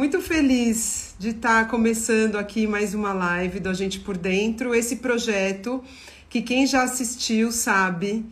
[0.00, 4.74] Muito feliz de estar começando aqui mais uma live do A Gente por Dentro.
[4.74, 5.84] Esse projeto
[6.26, 8.24] que quem já assistiu sabe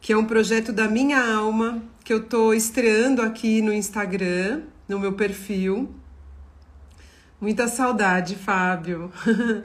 [0.00, 4.98] que é um projeto da minha alma, que eu estou estreando aqui no Instagram, no
[4.98, 5.94] meu perfil.
[7.38, 9.12] Muita saudade, Fábio.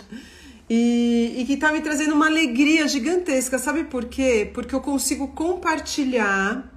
[0.70, 3.58] e, e que está me trazendo uma alegria gigantesca.
[3.58, 4.52] Sabe por quê?
[4.54, 6.70] Porque eu consigo compartilhar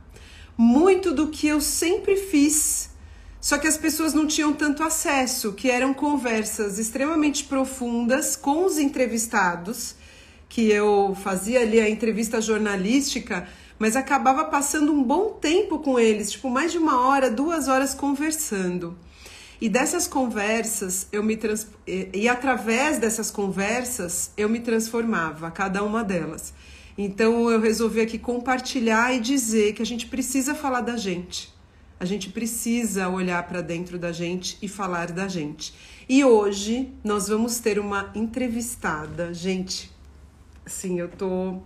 [0.56, 2.88] muito do que eu sempre fiz
[3.41, 8.79] só que as pessoas não tinham tanto acesso, que eram conversas extremamente profundas com os
[8.79, 9.95] entrevistados,
[10.48, 13.46] que eu fazia ali a entrevista jornalística,
[13.79, 17.95] mas acabava passando um bom tempo com eles, tipo mais de uma hora, duas horas
[17.95, 18.98] conversando.
[19.60, 21.68] E dessas conversas eu me trans...
[21.87, 26.52] e através dessas conversas eu me transformava, cada uma delas.
[26.96, 31.57] Então eu resolvi aqui compartilhar e dizer que a gente precisa falar da gente
[32.01, 35.75] a gente precisa olhar para dentro da gente e falar da gente.
[36.09, 39.35] E hoje nós vamos ter uma entrevistada.
[39.35, 39.90] Gente,
[40.65, 41.60] assim, eu tô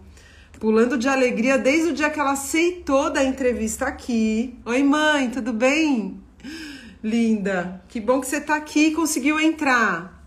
[0.59, 4.59] pulando de alegria desde o dia que ela aceitou da entrevista aqui.
[4.65, 6.21] Oi, mãe, tudo bem?
[7.03, 10.25] Linda, que bom que você tá aqui e conseguiu entrar.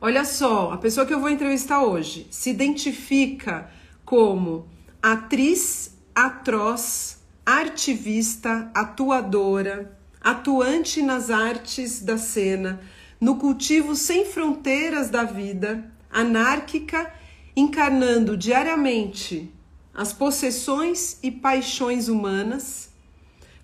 [0.00, 3.70] Olha só, a pessoa que eu vou entrevistar hoje se identifica
[4.04, 4.66] como
[5.02, 7.15] atriz atroz
[7.46, 12.80] artivista, atuadora, atuante nas artes da cena,
[13.20, 17.14] no cultivo sem fronteiras da vida, anárquica,
[17.54, 19.54] encarnando diariamente
[19.94, 22.90] as possessões e paixões humanas,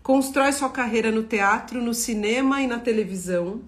[0.01, 3.63] constrói sua carreira no teatro, no cinema e na televisão.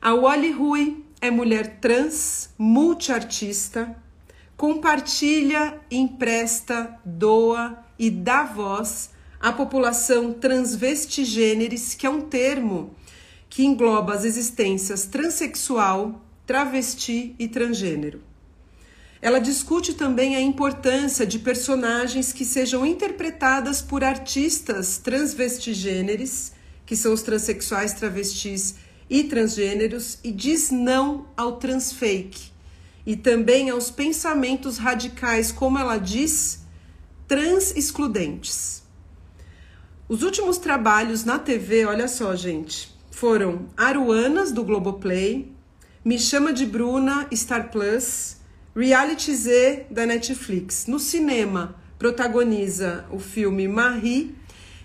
[0.00, 3.96] A Wally Rui é mulher trans, multiartista,
[4.56, 12.94] compartilha, empresta, doa e dá voz à população transvestigêneres, que é um termo
[13.50, 18.22] que engloba as existências transexual, travesti e transgênero.
[19.20, 26.52] Ela discute também a importância de personagens que sejam interpretadas por artistas transvestigêneres,
[26.86, 28.76] que são os transexuais, travestis
[29.10, 32.50] e transgêneros, e diz não ao transfake
[33.04, 36.59] e também aos pensamentos radicais, como ela diz,
[37.30, 38.82] trans excludentes.
[40.08, 45.52] Os últimos trabalhos na TV, olha só, gente, foram Aruanas do Globoplay,
[46.04, 48.38] Me Chama de Bruna, Star Plus,
[48.74, 50.88] Reality Z da Netflix.
[50.88, 54.34] No cinema, protagoniza o filme Marie,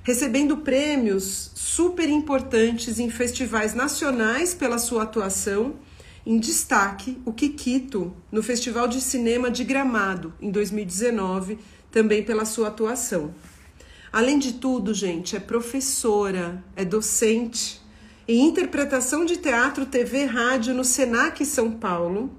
[0.03, 5.77] recebendo prêmios super importantes em festivais nacionais pela sua atuação.
[6.23, 11.57] Em destaque, o Kikito, no Festival de Cinema de Gramado, em 2019,
[11.95, 13.33] também pela sua atuação.
[14.11, 17.81] Além de tudo, gente, é professora, é docente
[18.27, 22.29] em interpretação de teatro, TV rádio no Senac São Paulo,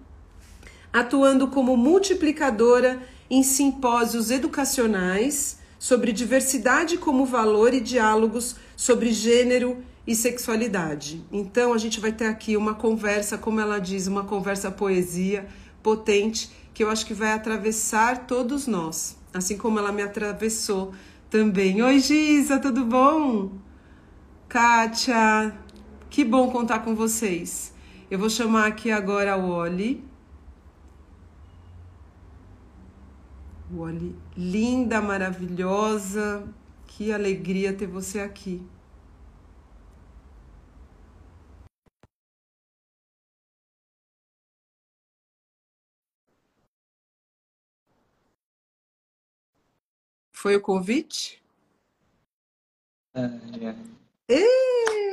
[0.92, 3.00] atuando como multiplicadora
[3.30, 11.24] em simpósios educacionais sobre diversidade como valor e diálogos sobre gênero e sexualidade.
[11.32, 15.46] Então, a gente vai ter aqui uma conversa, como ela diz, uma conversa poesia
[15.82, 20.94] potente que eu acho que vai atravessar todos nós assim como ela me atravessou
[21.30, 21.82] também.
[21.82, 23.52] Oi, Giza, tudo bom?
[24.48, 25.56] Kátia,
[26.08, 27.74] que bom contar com vocês.
[28.10, 30.04] Eu vou chamar aqui agora a Wally.
[33.72, 36.44] Wally, linda, maravilhosa.
[36.86, 38.62] Que alegria ter você aqui.
[50.46, 51.42] Foi o convite?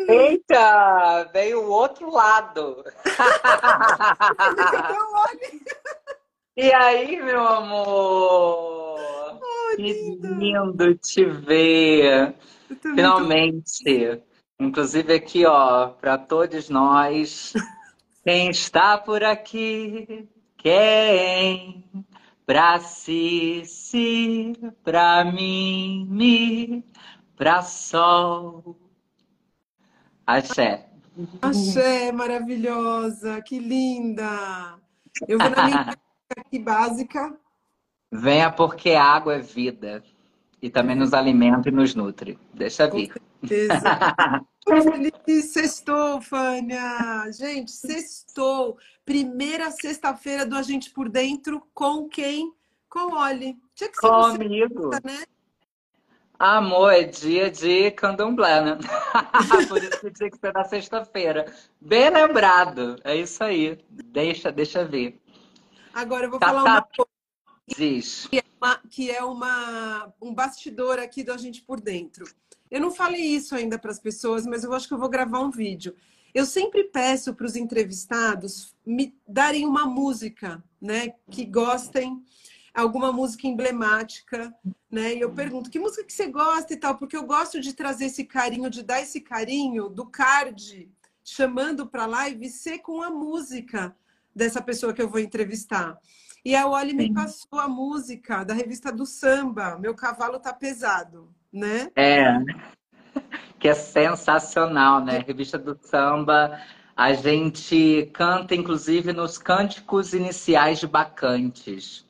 [0.07, 2.83] Eita, veio o outro lado.
[6.55, 9.39] e aí, meu amor?
[9.41, 12.35] Oh, que lindo te ver.
[12.79, 14.21] Finalmente.
[14.59, 17.53] Inclusive aqui, ó, para todos nós,
[18.23, 21.83] quem está por aqui, quem
[22.45, 24.53] Pra si, si,
[24.83, 26.83] pra mim, mi,
[27.37, 28.77] pra sol.
[30.27, 30.89] Axé.
[31.41, 34.77] Axé, maravilhosa, que linda.
[35.27, 35.95] Eu vou na minha
[36.37, 37.37] aqui básica.
[38.11, 40.03] Venha porque a água é vida.
[40.61, 42.37] E também nos alimenta e nos nutre.
[42.53, 43.13] Deixa vir.
[43.13, 43.81] Com certeza.
[44.63, 47.29] Feliz sextou, Fânia!
[47.31, 48.77] Gente, sextou.
[49.05, 52.53] Primeira sexta-feira do Agente por Dentro com quem?
[52.89, 53.57] Com Oli.
[53.75, 54.83] Tinha que ser Comigo.
[54.83, 55.23] Você, né?
[56.39, 58.77] Amor, é dia de candomblé, né?
[59.69, 61.53] Por isso que tinha que ser na sexta-feira.
[61.79, 62.97] Bem lembrado.
[63.03, 63.79] É isso aí.
[63.89, 65.21] Deixa, deixa ver.
[65.93, 66.71] Agora eu vou tá, falar tá.
[66.71, 67.13] uma coisa.
[67.67, 68.27] Diz.
[68.27, 72.25] Que é, uma, que é uma, um bastidor aqui da gente por dentro.
[72.73, 75.41] Eu não falei isso ainda para as pessoas, mas eu acho que eu vou gravar
[75.41, 75.95] um vídeo.
[76.33, 82.25] Eu sempre peço para os entrevistados me darem uma música, né, que gostem
[82.73, 84.51] alguma música emblemática,
[84.89, 85.13] né?
[85.13, 86.97] E eu pergunto, que música que você gosta e tal?
[86.97, 90.91] Porque eu gosto de trazer esse carinho, de dar esse carinho do card
[91.23, 93.95] chamando para live ser com a música
[94.35, 95.99] dessa pessoa que eu vou entrevistar.
[96.43, 101.31] E a Oli me passou a música da revista do samba, Meu Cavalo Tá Pesado,
[101.53, 101.89] né?
[101.95, 102.39] É,
[103.59, 105.23] que é sensacional, né?
[105.25, 106.59] Revista do samba,
[106.95, 112.05] a gente canta inclusive nos cânticos iniciais de Bacantes.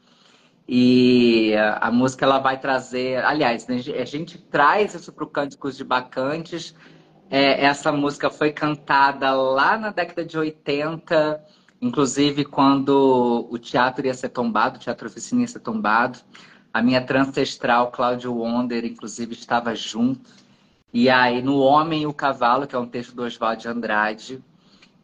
[0.68, 5.76] E a música ela vai trazer, aliás, né, a gente traz isso para o Cânticos
[5.76, 6.74] de Bacantes.
[7.30, 11.44] É, essa música foi cantada lá na década de 80,
[11.82, 16.20] inclusive quando o teatro ia ser tombado, o teatro oficina ia ser tombado.
[16.74, 20.32] A minha transestral, Cláudio Wonder, inclusive, estava junto.
[20.92, 24.44] E aí, no Homem e o Cavalo, que é um texto do Oswald de Andrade,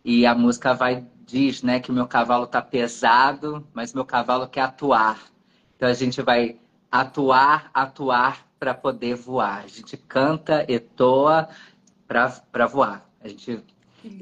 [0.04, 4.48] e a música vai diz né, que o meu cavalo está pesado, mas meu cavalo
[4.48, 5.20] quer atuar.
[5.76, 6.60] Então a gente vai
[6.92, 9.64] atuar, atuar para poder voar.
[9.64, 11.48] A gente canta, etoa
[12.08, 13.08] para voar.
[13.22, 13.64] A gente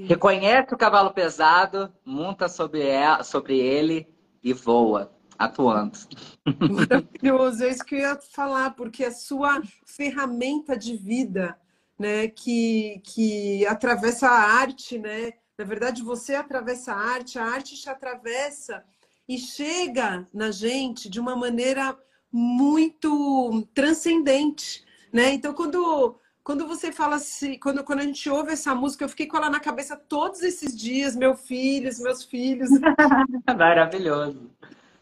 [0.06, 4.08] reconhece o cavalo pesado, monta sobre, ela, sobre ele
[4.44, 5.98] e voa, atuando.
[6.45, 11.57] Maravilhoso, é isso que eu ia falar, porque a sua ferramenta de vida,
[11.98, 15.34] né, que, que atravessa a arte, né?
[15.57, 18.84] Na verdade, você atravessa a arte, a arte te atravessa
[19.28, 21.98] e chega na gente de uma maneira
[22.31, 25.33] muito transcendente, né?
[25.33, 29.28] Então, quando quando você fala assim, quando, quando a gente ouve essa música, eu fiquei
[29.28, 32.69] com ela na cabeça todos esses dias, meu filhos, meus filhos.
[33.45, 34.50] Maravilhoso.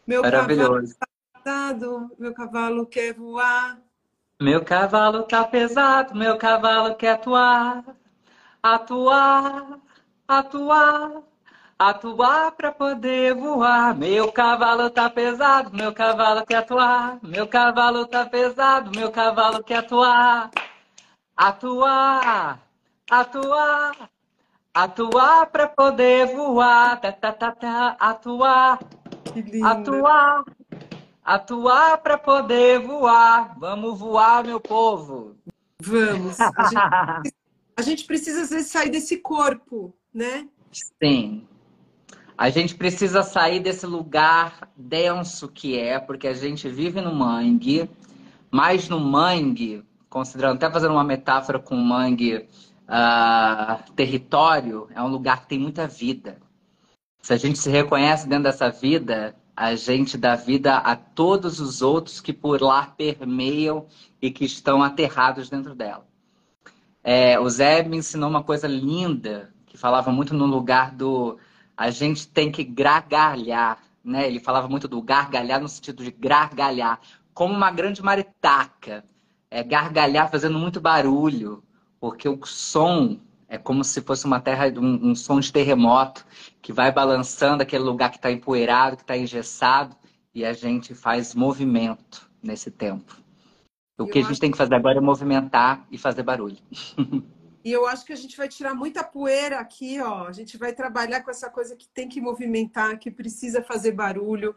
[0.06, 0.94] Meu Maravilhoso.
[1.44, 3.78] cavalo tá meu cavalo quer voar.
[4.40, 7.84] Meu cavalo tá pesado, meu cavalo quer atuar.
[8.62, 9.78] Atuar,
[10.28, 11.22] atuar.
[11.78, 13.94] Atuar para poder voar.
[13.94, 17.18] Meu cavalo tá pesado, meu cavalo quer atuar.
[17.22, 20.50] Meu cavalo tá pesado, meu cavalo quer atuar.
[21.36, 22.60] Atuar,
[23.10, 24.08] atuar,
[24.72, 26.98] atuar para poder voar.
[26.98, 27.96] Tá, tá, tá, tá.
[28.00, 28.78] Atuar,
[29.64, 30.44] atuar,
[31.24, 33.58] atuar para poder voar.
[33.58, 35.36] Vamos voar, meu povo.
[35.80, 36.38] Vamos.
[36.40, 37.32] A gente,
[37.76, 40.48] a gente precisa às vezes sair desse corpo, né?
[41.02, 41.46] Sim.
[42.38, 47.88] A gente precisa sair desse lugar denso que é, porque a gente vive no mangue,
[48.50, 52.46] mas no mangue, considerando até fazendo uma metáfora com o mangue
[52.86, 56.38] uh, território, é um lugar que tem muita vida.
[57.26, 61.82] Se a gente se reconhece dentro dessa vida, a gente dá vida a todos os
[61.82, 63.88] outros que por lá permeiam
[64.22, 66.06] e que estão aterrados dentro dela.
[67.02, 71.36] É, o Zé me ensinou uma coisa linda, que falava muito no lugar do
[71.76, 74.28] a gente tem que gargalhar, né?
[74.28, 77.00] Ele falava muito do gargalhar no sentido de gargalhar,
[77.34, 79.04] como uma grande maritaca,
[79.50, 81.60] é gargalhar fazendo muito barulho,
[81.98, 86.26] porque o som é como se fosse uma terra, um, um som de terremoto
[86.60, 89.96] que vai balançando aquele lugar que está empoeirado, que está engessado,
[90.34, 93.16] e a gente faz movimento nesse tempo.
[93.98, 96.58] O que a gente tem que fazer agora é movimentar e fazer barulho.
[97.66, 100.28] E eu acho que a gente vai tirar muita poeira aqui, ó.
[100.28, 104.54] A gente vai trabalhar com essa coisa que tem que movimentar, que precisa fazer barulho.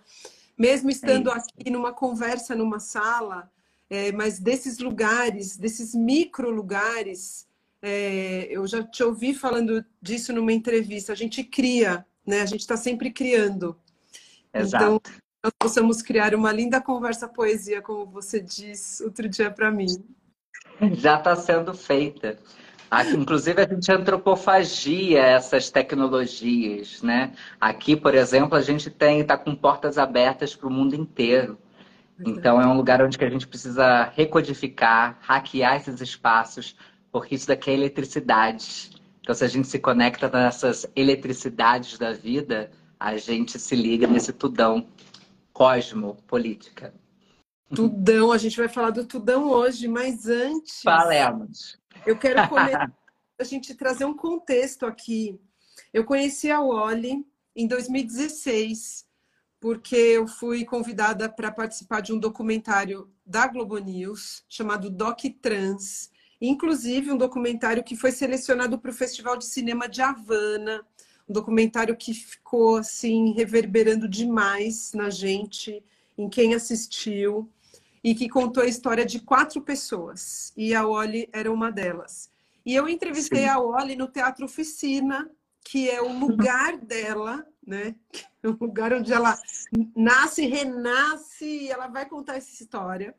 [0.56, 3.52] Mesmo estando é aqui numa conversa numa sala,
[3.90, 7.49] é, mas desses lugares, desses micro lugares,
[7.82, 11.14] é, eu já te ouvi falando disso numa entrevista.
[11.14, 12.42] A gente cria, né?
[12.42, 13.78] A gente está sempre criando.
[14.54, 14.84] Exato.
[14.84, 15.02] Então,
[15.44, 19.88] nós possamos criar uma linda conversa poesia, como você disse outro dia para mim.
[20.94, 22.38] Já está sendo feita.
[22.92, 27.34] Aqui, inclusive, a gente antropofagia essas tecnologias, né?
[27.62, 31.58] Aqui, por exemplo, a gente tem está com portas abertas para o mundo inteiro.
[32.26, 36.76] Então, é um lugar onde a gente precisa recodificar, hackear esses espaços,
[37.12, 38.92] porque isso daqui é eletricidade.
[39.22, 44.34] Então, se a gente se conecta nessas eletricidades da vida, a gente se liga nesse
[44.34, 44.88] tudão
[45.54, 46.94] cosmopolítica.
[47.74, 50.82] Tudão, a gente vai falar do tudão hoje, mas antes.
[50.82, 51.78] Falemos.
[52.06, 52.92] Eu quero começar
[53.40, 55.40] a gente trazer um contexto aqui.
[55.94, 57.26] Eu conheci a Wally
[57.56, 59.06] em 2016,
[59.60, 66.10] porque eu fui convidada para participar de um documentário da Globo News chamado Doc Trans,
[66.42, 70.86] inclusive um documentário que foi selecionado para o Festival de Cinema de Havana,
[71.28, 75.84] um documentário que ficou assim reverberando demais na gente,
[76.18, 77.50] em quem assistiu
[78.04, 82.30] e que contou a história de quatro pessoas e a Oli era uma delas.
[82.66, 83.50] E eu entrevistei Sim.
[83.50, 85.30] a Oli no Teatro Oficina,
[85.64, 87.96] que é o lugar dela, né?
[88.42, 89.38] É o lugar onde ela
[89.96, 93.16] nasce, renasce e ela vai contar essa história.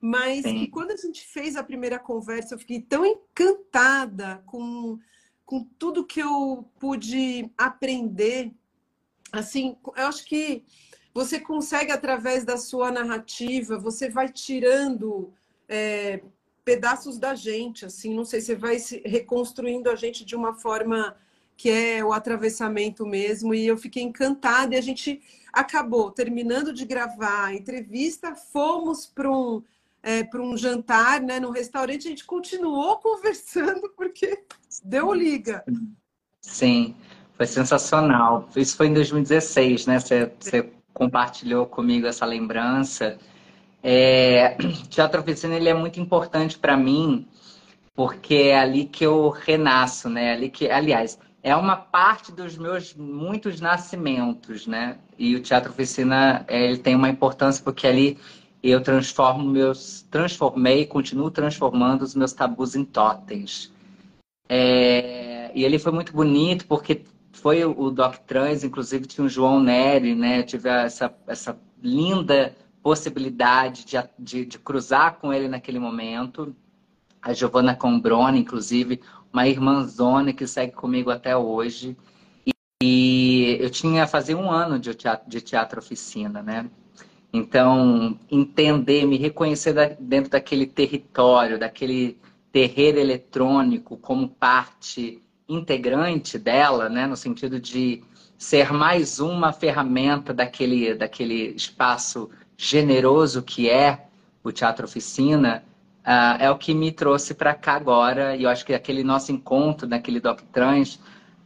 [0.00, 4.98] Mas que quando a gente fez a primeira conversa, eu fiquei tão encantada com,
[5.44, 8.50] com tudo que eu pude aprender.
[9.30, 10.64] Assim, eu acho que
[11.12, 15.34] você consegue, através da sua narrativa, você vai tirando
[15.68, 16.22] é,
[16.64, 21.16] pedaços da gente, assim, não sei, você vai reconstruindo a gente de uma forma
[21.56, 25.20] que é o atravessamento mesmo, e eu fiquei encantada, e a gente
[25.52, 29.62] acabou terminando de gravar a entrevista, fomos para um
[30.02, 34.44] é, para um jantar né, no restaurante, a gente continuou conversando porque
[34.84, 35.64] deu liga.
[36.40, 36.94] Sim,
[37.34, 38.48] foi sensacional.
[38.56, 40.00] Isso foi em 2016, né?
[40.00, 43.18] Você, você compartilhou comigo essa lembrança.
[43.82, 44.56] É,
[44.88, 47.26] Teatro Oficina ele é muito importante para mim
[47.94, 50.32] porque é ali que eu renasço, né?
[50.32, 54.96] Ali que, aliás, é uma parte dos meus muitos nascimentos, né?
[55.18, 58.18] E o Teatro Oficina ele tem uma importância porque ali
[58.62, 63.72] eu transformo meus, transformei, continuo transformando os meus tabus em totens.
[64.48, 69.60] É, e ele foi muito bonito porque foi o Doc Trans, inclusive tinha o João
[69.60, 70.40] Neri, né?
[70.40, 76.54] Eu tive essa, essa linda possibilidade de, de, de cruzar com ele naquele momento.
[77.22, 79.00] A Giovanna Combrone, inclusive,
[79.32, 81.96] uma irmãzona que segue comigo até hoje.
[82.44, 82.52] E,
[82.82, 86.68] e eu tinha fazer um ano de teatro, de teatro oficina, né?
[87.32, 92.18] Então, entender, me reconhecer dentro daquele território, daquele
[92.50, 98.02] terreiro eletrônico como parte integrante dela, né, no sentido de
[98.36, 104.06] ser mais uma ferramenta daquele, daquele espaço generoso que é
[104.42, 105.62] o Teatro Oficina,
[106.00, 108.34] uh, é o que me trouxe para cá agora.
[108.34, 110.98] E eu acho que aquele nosso encontro naquele Doc Trans,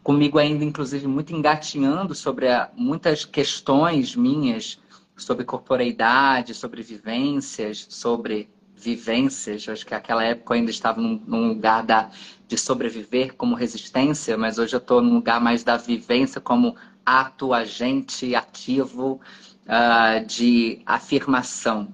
[0.03, 4.79] comigo ainda, inclusive, muito engatinhando sobre a, muitas questões minhas
[5.16, 9.68] sobre corporeidade, sobre vivências, sobre vivências.
[9.68, 12.11] Acho que aquela época eu ainda estava num, num lugar da,
[12.47, 17.52] de sobreviver como resistência, mas hoje eu estou num lugar mais da vivência como ato,
[17.52, 19.21] agente, ativo,
[19.64, 21.92] uh, de afirmação.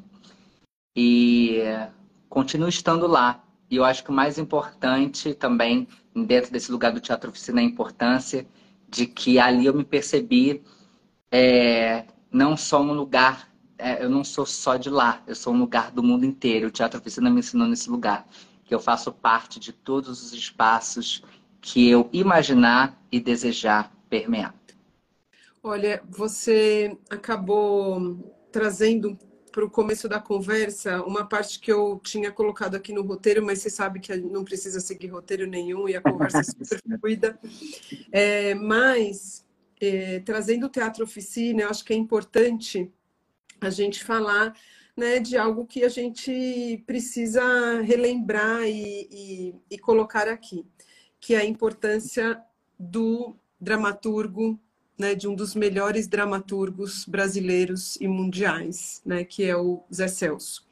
[0.97, 1.61] E
[2.29, 3.45] continuo estando lá.
[3.71, 7.65] E eu acho que o mais importante também, dentro desse lugar do Teatro Oficina, é
[7.65, 8.47] a importância
[8.89, 10.63] de que ali eu me percebi
[11.31, 15.59] é, não só um lugar, é, eu não sou só de lá, eu sou um
[15.59, 16.69] lugar do mundo inteiro.
[16.69, 18.27] O Teatro Oficina me ensinou nesse lugar,
[18.65, 21.23] que eu faço parte de todos os espaços
[21.61, 24.55] que eu imaginar e desejar permear.
[25.63, 28.19] Olha, você acabou
[28.51, 29.19] trazendo
[29.51, 33.59] para o começo da conversa uma parte que eu tinha colocado aqui no roteiro, mas
[33.59, 37.39] você sabe que não precisa seguir roteiro nenhum e a conversa é super fluida.
[38.11, 39.45] É, mas
[39.81, 42.91] é, trazendo o teatro oficina, eu acho que é importante
[43.61, 44.55] a gente falar
[44.97, 50.67] né, de algo que a gente precisa relembrar e, e, e colocar aqui,
[51.19, 52.41] que é a importância
[52.79, 54.59] do dramaturgo,
[54.99, 60.67] né, de um dos melhores dramaturgos brasileiros e mundiais, né, que é o Zé Celso.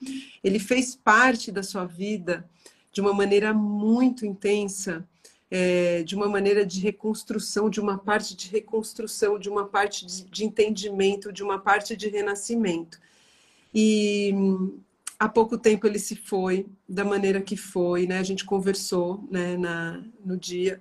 [0.45, 2.49] Ele fez parte da sua vida
[2.93, 5.09] de uma maneira muito intensa
[5.51, 10.25] é, de uma maneira de reconstrução, de uma parte de reconstrução, de uma parte de,
[10.25, 12.99] de entendimento, de uma parte de renascimento.
[13.75, 14.35] E
[15.19, 18.19] há pouco tempo ele se foi da maneira que foi, né?
[18.19, 20.81] A gente conversou né, na, no dia.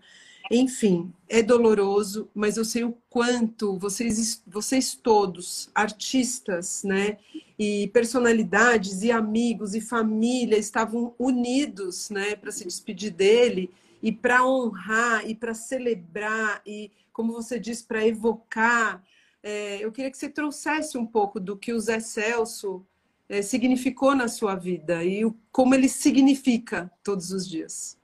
[0.49, 7.17] Enfim, é doloroso, mas eu sei o quanto vocês, vocês todos, artistas, né,
[7.59, 13.69] e personalidades, e amigos, e família, estavam unidos, né, para se despedir dele
[14.01, 19.03] e para honrar e para celebrar e, como você diz, para evocar.
[19.41, 22.85] É, eu queria que você trouxesse um pouco do que o Zé Celso
[23.29, 27.97] é, significou na sua vida e o, como ele significa todos os dias.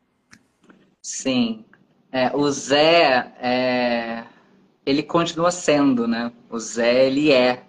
[1.02, 1.66] Sim,
[2.12, 4.24] é, o Zé, é,
[4.86, 6.32] ele continua sendo, né?
[6.50, 7.64] O Zé, ele é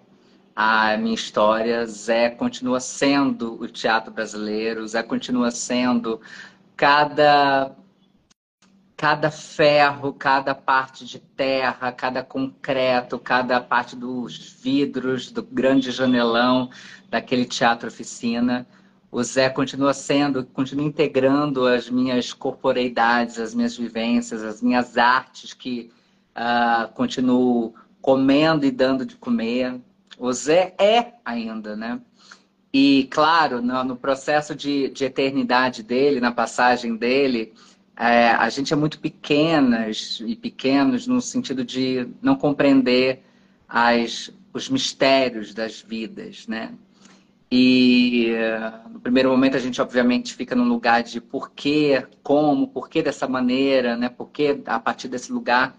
[0.55, 1.85] a minha história.
[1.85, 4.87] Zé continua sendo o teatro brasileiro.
[4.87, 6.21] Zé continua sendo
[6.75, 7.75] cada
[9.05, 16.71] cada ferro, cada parte de terra, cada concreto, cada parte dos vidros, do grande janelão
[17.07, 18.65] daquele teatro oficina.
[19.11, 25.53] O Zé continua sendo, continua integrando as minhas corporeidades, as minhas vivências, as minhas artes
[25.53, 25.91] que
[26.35, 29.79] uh, continuo comendo e dando de comer.
[30.17, 32.01] O Zé é ainda, né?
[32.73, 37.53] E, claro, no, no processo de, de, eternidade dele, na passagem dele,
[37.97, 43.23] é, a gente é muito pequenas e pequenos no sentido de não compreender
[43.67, 46.73] as, os mistérios das vidas, né?
[47.49, 48.33] E
[48.91, 53.01] no primeiro momento a gente obviamente fica num lugar de por quê, como, por que
[53.01, 54.09] dessa maneira, né?
[54.09, 55.77] Por que a partir desse lugar.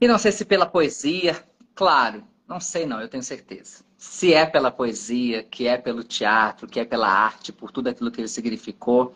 [0.00, 1.42] E não sei se pela poesia,
[1.74, 3.84] claro, não sei não, eu tenho certeza.
[3.96, 8.10] Se é pela poesia, que é pelo teatro, que é pela arte, por tudo aquilo
[8.10, 9.14] que ele significou,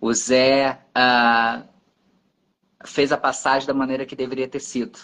[0.00, 1.62] o Zé ah,
[2.84, 4.98] fez a passagem da maneira que deveria ter sido.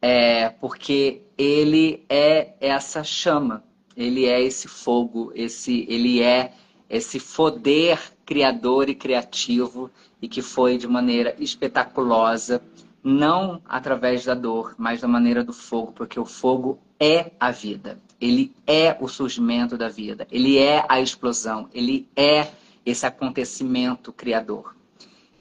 [0.00, 3.62] É, porque ele é essa chama,
[3.96, 6.52] ele é esse fogo, esse, ele é
[6.88, 12.62] esse poder criador e criativo e que foi de maneira espetaculosa,
[13.02, 17.98] não através da dor, mas da maneira do fogo, porque o fogo é a vida,
[18.20, 22.48] ele é o surgimento da vida, ele é a explosão, ele é
[22.86, 24.76] esse acontecimento criador.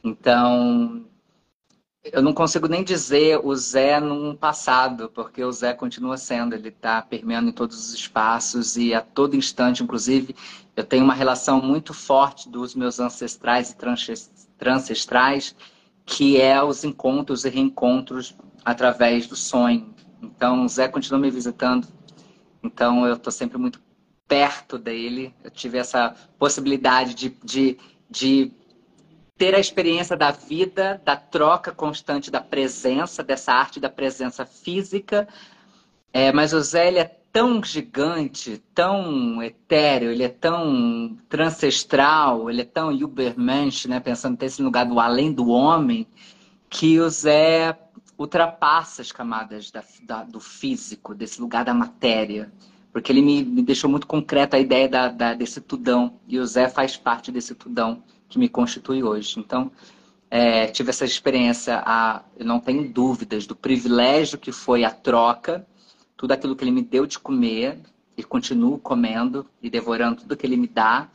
[0.04, 1.06] Então,
[2.04, 6.70] eu não consigo nem dizer o Zé num passado, porque o Zé continua sendo, ele
[6.70, 10.36] está permeando em todos os espaços e a todo instante, inclusive,
[10.76, 13.78] eu tenho uma relação muito forte dos meus ancestrais e
[14.58, 15.56] transcestrais,
[16.06, 19.94] que é os encontros e reencontros através do sonho.
[20.22, 21.88] Então, o Zé continua me visitando,
[22.64, 23.80] então eu estou sempre muito
[24.28, 27.78] perto dele, eu tive essa possibilidade de, de,
[28.10, 28.52] de
[29.38, 35.28] ter a experiência da vida, da troca constante da presença, dessa arte da presença física.
[36.14, 42.62] É, mas o Zé ele é tão gigante, tão etéreo, ele é tão transcestral, ele
[42.62, 46.08] é tão Übermensch, né, pensando nesse lugar do além do homem,
[46.70, 47.78] que o Zé
[48.18, 52.50] ultrapassa as camadas da, da, do físico, desse lugar da matéria.
[52.96, 56.18] Porque ele me, me deixou muito concreta a ideia da, da, desse tudão.
[56.30, 59.38] E o Zé faz parte desse tudão que me constitui hoje.
[59.38, 59.70] Então,
[60.32, 65.68] é, tive essa experiência, a, eu não tenho dúvidas do privilégio que foi a troca,
[66.16, 67.78] tudo aquilo que ele me deu de comer,
[68.16, 71.10] e continuo comendo e devorando tudo que ele me dá.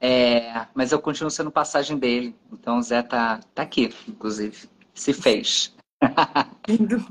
[0.00, 2.34] É, mas eu continuo sendo passagem dele.
[2.50, 4.70] Então o Zé tá, tá aqui, inclusive.
[4.94, 5.76] Se fez.
[6.66, 7.06] Lindo.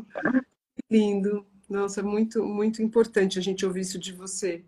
[0.90, 1.46] Lindo.
[1.70, 4.64] Nossa, muito, muito importante a gente ouvir isso de você.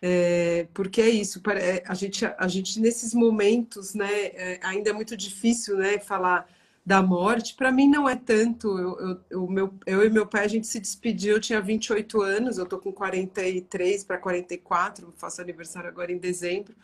[0.00, 4.92] É, porque é isso, é, a gente, a gente nesses momentos, né, é, ainda é
[4.92, 6.48] muito difícil, né, falar
[6.88, 7.54] da morte.
[7.54, 8.78] Para mim não é tanto.
[8.78, 11.34] Eu, eu, eu, meu, eu e meu pai a gente se despediu.
[11.36, 16.74] Eu tinha 28 anos, eu tô com 43 para 44, faço aniversário agora em dezembro.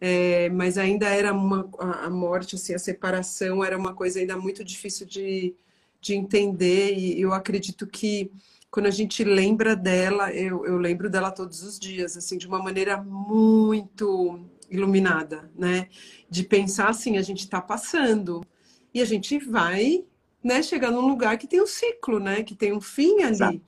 [0.00, 4.62] É, mas ainda era uma a morte, assim, a separação era uma coisa ainda muito
[4.64, 5.54] difícil de,
[6.02, 6.94] de entender.
[6.98, 8.30] E eu acredito que
[8.70, 12.62] quando a gente lembra dela, eu, eu lembro dela todos os dias, assim, de uma
[12.62, 15.88] maneira muito iluminada, né?
[16.30, 18.44] De pensar assim, a gente está passando
[18.94, 20.04] e a gente vai,
[20.42, 22.44] né, chegar num lugar que tem um ciclo, né?
[22.44, 23.32] Que tem um fim ali.
[23.32, 23.60] Exato.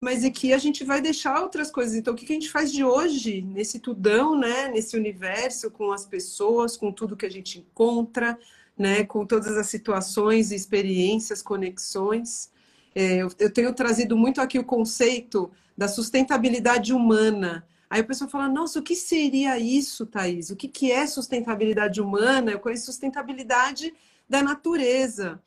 [0.00, 1.96] Mas e que a gente vai deixar outras coisas.
[1.96, 4.68] Então, o que a gente faz de hoje, nesse tudão, né?
[4.68, 8.38] Nesse universo, com as pessoas, com tudo que a gente encontra,
[8.78, 9.04] né?
[9.04, 12.50] Com todas as situações, experiências, conexões.
[12.98, 17.62] É, eu, eu tenho trazido muito aqui o conceito da sustentabilidade humana.
[17.90, 20.48] Aí a pessoa fala, nossa, o que seria isso, Thaís?
[20.48, 22.52] O que, que é sustentabilidade humana?
[22.52, 23.92] Eu conheço sustentabilidade
[24.26, 25.38] da natureza.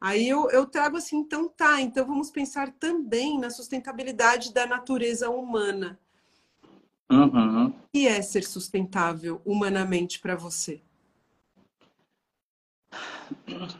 [0.00, 5.28] Aí eu, eu trago assim, então tá, então vamos pensar também na sustentabilidade da natureza
[5.28, 5.98] humana.
[7.12, 7.66] Uhum.
[7.66, 10.80] O que é ser sustentável humanamente para você?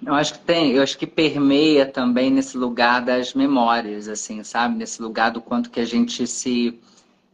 [0.05, 4.77] Eu acho que tem, eu acho que permeia também nesse lugar das memórias, assim, sabe?
[4.77, 6.79] Nesse lugar do quanto que a gente se,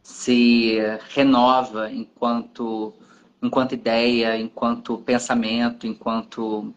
[0.03, 0.77] se
[1.09, 2.93] renova enquanto,
[3.41, 6.73] enquanto ideia, enquanto pensamento, enquanto,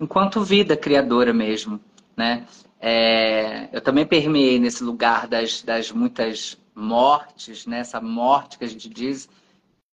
[0.00, 1.80] enquanto vida criadora mesmo,
[2.16, 2.46] né?
[2.80, 7.78] É, eu também permeei nesse lugar das, das muitas mortes, né?
[7.78, 9.28] Essa morte que a gente diz,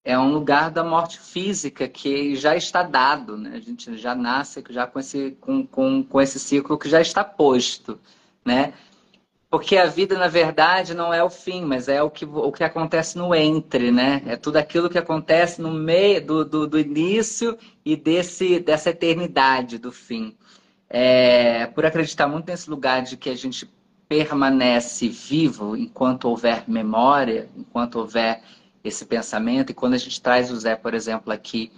[0.04, 3.52] é um lugar da morte física que já está dado, né?
[3.56, 7.24] A gente já nasce já com esse, com, com, com esse ciclo que já está
[7.24, 8.00] posto,
[8.46, 8.74] né?
[9.50, 12.64] Porque a vida, na verdade, não é o fim, mas é o que, o que
[12.64, 14.22] acontece no entre, né?
[14.28, 19.80] É tudo aquilo que acontece no meio do, do, do início e desse, dessa eternidade
[19.80, 20.38] do fim.
[20.88, 23.70] É, por acreditar muito nesse lugar de que a gente
[24.08, 28.42] permanece vivo enquanto houver memória, enquanto houver
[28.84, 31.72] esse pensamento, e quando a gente traz o Zé, por exemplo, aqui,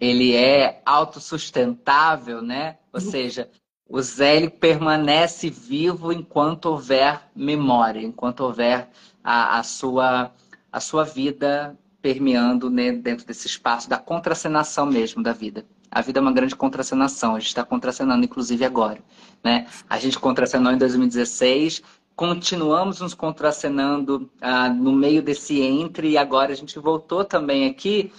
[0.00, 2.78] ele é autossustentável, né?
[2.92, 3.50] Ou seja,
[3.88, 8.88] o Zé ele permanece vivo enquanto houver memória, enquanto houver
[9.22, 10.32] a, a sua,
[10.70, 15.66] a sua vida permeando né, dentro desse espaço da contracenação mesmo da vida.
[15.90, 19.00] A vida é uma grande contracenação, a gente está contracenando inclusive agora.
[19.42, 19.66] Né?
[19.88, 21.82] A gente contracenou em 2016,
[22.16, 28.12] continuamos nos contracenando ah, no meio desse entre e agora a gente voltou também aqui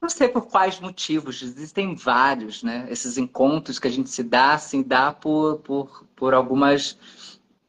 [0.00, 2.86] não sei por quais motivos, existem vários, né?
[2.88, 6.96] Esses encontros que a gente se dá, assim, dá por, por, por algumas,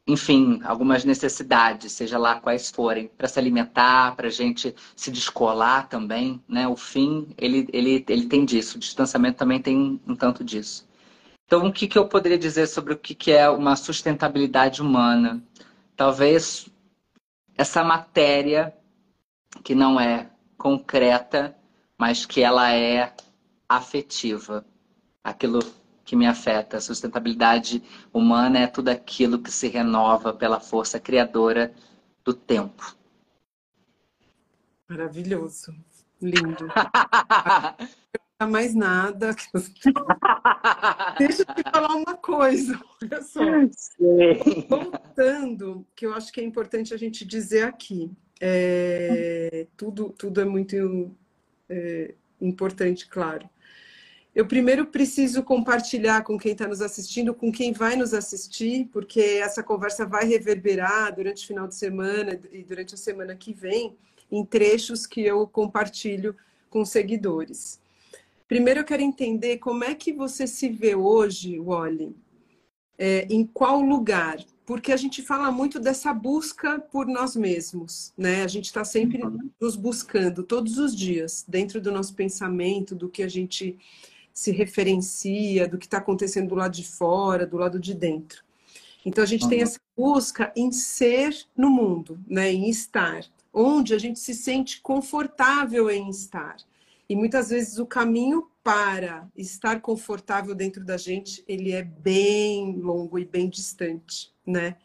[0.08, 5.90] enfim, algumas necessidades, seja lá quais forem, para se alimentar, para a gente se descolar
[5.90, 6.68] também, né?
[6.68, 10.88] O fim, ele, ele, ele tem disso, o distanciamento também tem um tanto disso.
[11.46, 15.42] Então, o que, que eu poderia dizer sobre o que, que é uma sustentabilidade humana?
[16.00, 16.70] Talvez
[17.58, 18.74] essa matéria
[19.66, 21.54] que não é concreta,
[21.98, 23.14] mas que ela é
[23.68, 24.66] afetiva.
[25.22, 25.60] Aquilo
[26.06, 26.78] que me afeta.
[26.78, 27.84] A sustentabilidade
[28.14, 31.74] humana é tudo aquilo que se renova pela força criadora
[32.24, 32.96] do tempo.
[34.88, 35.76] Maravilhoso.
[36.22, 36.70] Lindo.
[38.48, 39.36] Mais nada.
[41.18, 43.42] Deixa eu te falar uma coisa, olha só.
[44.70, 48.10] Voltando, que eu acho que é importante a gente dizer aqui.
[48.40, 51.14] É, tudo, tudo é muito
[51.68, 53.50] é, importante, claro.
[54.34, 59.20] Eu primeiro preciso compartilhar com quem está nos assistindo, com quem vai nos assistir, porque
[59.20, 63.98] essa conversa vai reverberar durante o final de semana e durante a semana que vem
[64.32, 66.36] em trechos que eu compartilho
[66.70, 67.82] com seguidores.
[68.50, 72.14] Primeiro eu quero entender como é que você se vê hoje, Wally,
[72.98, 74.44] é, em qual lugar?
[74.70, 78.44] porque a gente fala muito dessa busca por nós mesmos, né?
[78.44, 79.50] A gente está sempre uhum.
[79.60, 83.76] nos buscando todos os dias, dentro do nosso pensamento, do que a gente
[84.32, 88.44] se referencia, do que está acontecendo do lado de fora, do lado de dentro.
[89.04, 89.50] Então a gente uhum.
[89.50, 92.54] tem essa busca em ser no mundo, né?
[92.54, 96.58] Em estar, onde a gente se sente confortável em estar.
[97.10, 103.18] E muitas vezes o caminho para estar confortável dentro da gente, ele é bem longo
[103.18, 104.78] e bem distante, né?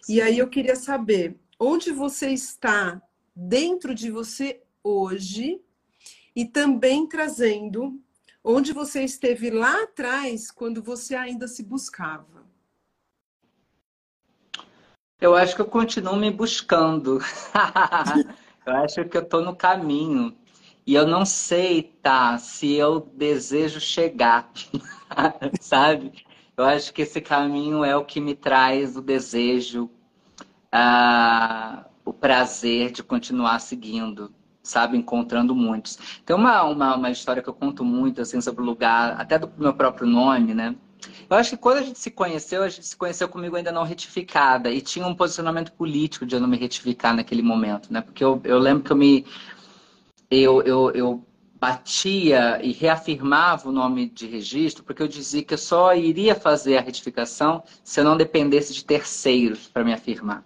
[0.00, 0.14] Sim.
[0.14, 3.02] E aí eu queria saber onde você está
[3.34, 5.60] dentro de você hoje
[6.36, 8.00] e também trazendo
[8.44, 12.46] onde você esteve lá atrás quando você ainda se buscava.
[15.20, 17.18] Eu acho que eu continuo me buscando.
[18.64, 20.36] eu acho que eu estou no caminho.
[20.86, 24.48] E eu não sei, tá, se eu desejo chegar,
[25.60, 26.12] sabe?
[26.56, 29.90] Eu acho que esse caminho é o que me traz o desejo,
[30.72, 34.96] uh, o prazer de continuar seguindo, sabe?
[34.96, 35.98] Encontrando muitos.
[36.24, 39.50] Tem uma, uma, uma história que eu conto muito, assim, sobre o lugar, até do
[39.58, 40.76] meu próprio nome, né?
[41.28, 43.82] Eu acho que quando a gente se conheceu, a gente se conheceu comigo ainda não
[43.82, 48.00] retificada e tinha um posicionamento político de eu não me retificar naquele momento, né?
[48.00, 49.26] Porque eu, eu lembro que eu me
[50.30, 51.26] eu, eu, eu
[51.58, 56.76] batia e reafirmava o nome de registro, porque eu dizia que eu só iria fazer
[56.76, 60.44] a retificação se eu não dependesse de terceiros para me afirmar.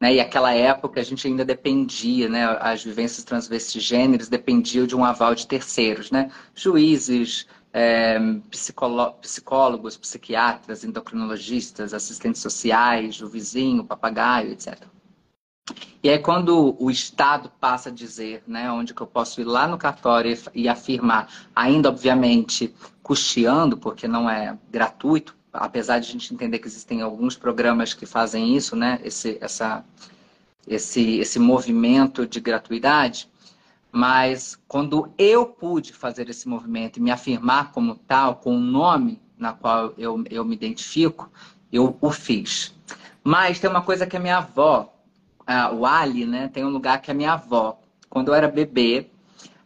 [0.00, 0.14] Né?
[0.14, 2.44] E aquela época a gente ainda dependia, né?
[2.60, 6.30] as vivências transvestigêneres dependiam de um aval de terceiros, né?
[6.54, 8.18] juízes, é,
[8.50, 14.76] psicólogos, psiquiatras, endocrinologistas, assistentes sociais, o vizinho, o papagaio, etc.
[16.02, 19.68] E aí, quando o Estado passa a dizer, né, onde que eu posso ir lá
[19.68, 26.34] no cartório e afirmar, ainda obviamente custeando, porque não é gratuito, apesar de a gente
[26.34, 29.84] entender que existem alguns programas que fazem isso, né, esse, essa,
[30.66, 33.30] esse, esse movimento de gratuidade,
[33.92, 38.60] mas quando eu pude fazer esse movimento e me afirmar como tal, com o um
[38.60, 41.30] nome na qual eu, eu me identifico,
[41.70, 42.74] eu o fiz.
[43.22, 44.91] Mas tem uma coisa que a minha avó
[45.72, 46.48] o Ali, né?
[46.48, 49.10] Tem um lugar que a minha avó, quando eu era bebê,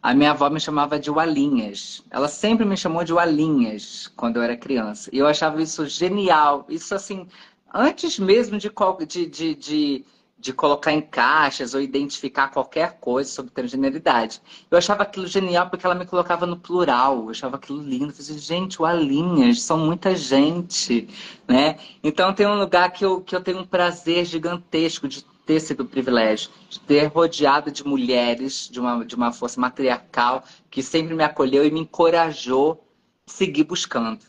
[0.07, 2.01] a minha avó me chamava de Walinhas.
[2.11, 5.11] Ela sempre me chamou de Walinhas quando eu era criança.
[5.13, 6.65] E eu achava isso genial.
[6.69, 7.27] Isso, assim,
[7.75, 8.71] antes mesmo de,
[9.09, 10.05] de, de, de,
[10.39, 14.41] de colocar em caixas ou identificar qualquer coisa sobre transgeneridade.
[14.71, 18.11] Eu achava aquilo genial porque ela me colocava no plural, eu achava aquilo lindo.
[18.11, 21.09] Eu falei, gente, o Alinhas, são muita gente,
[21.49, 21.79] né?
[22.01, 25.87] Então tem um lugar que eu, que eu tenho um prazer gigantesco de ter sido
[25.87, 31.23] privilégio, de ter rodeado de mulheres, de uma, de uma força matriarcal que sempre me
[31.23, 32.85] acolheu e me encorajou
[33.27, 34.25] a seguir buscando,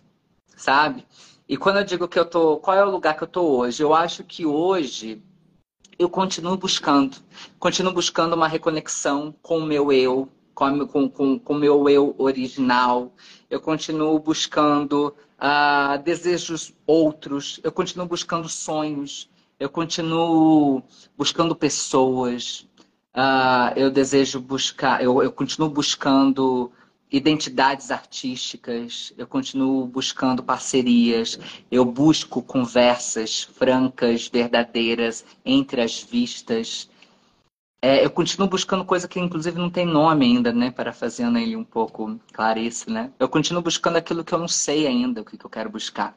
[0.55, 1.05] sabe?
[1.49, 3.81] E quando eu digo que eu tô, qual é o lugar que eu tô hoje?
[3.81, 5.21] Eu acho que hoje
[5.97, 7.17] eu continuo buscando,
[7.57, 13.11] continuo buscando uma reconexão com o meu eu, com o meu eu original.
[13.49, 17.59] Eu continuo buscando uh, desejos outros.
[17.63, 19.29] Eu continuo buscando sonhos.
[19.59, 20.83] Eu continuo
[21.17, 22.67] buscando pessoas.
[23.15, 25.03] Uh, eu desejo buscar.
[25.03, 26.71] Eu, eu continuo buscando
[27.11, 31.39] identidades artísticas, eu continuo buscando parcerias,
[31.71, 36.89] eu busco conversas francas, verdadeiras, entre as vistas.
[37.81, 40.69] É, eu continuo buscando coisa que inclusive não tem nome ainda, né?
[40.69, 43.11] Para fazendo ele um pouco Clarice, né?
[43.19, 46.15] Eu continuo buscando aquilo que eu não sei ainda, o que, que eu quero buscar.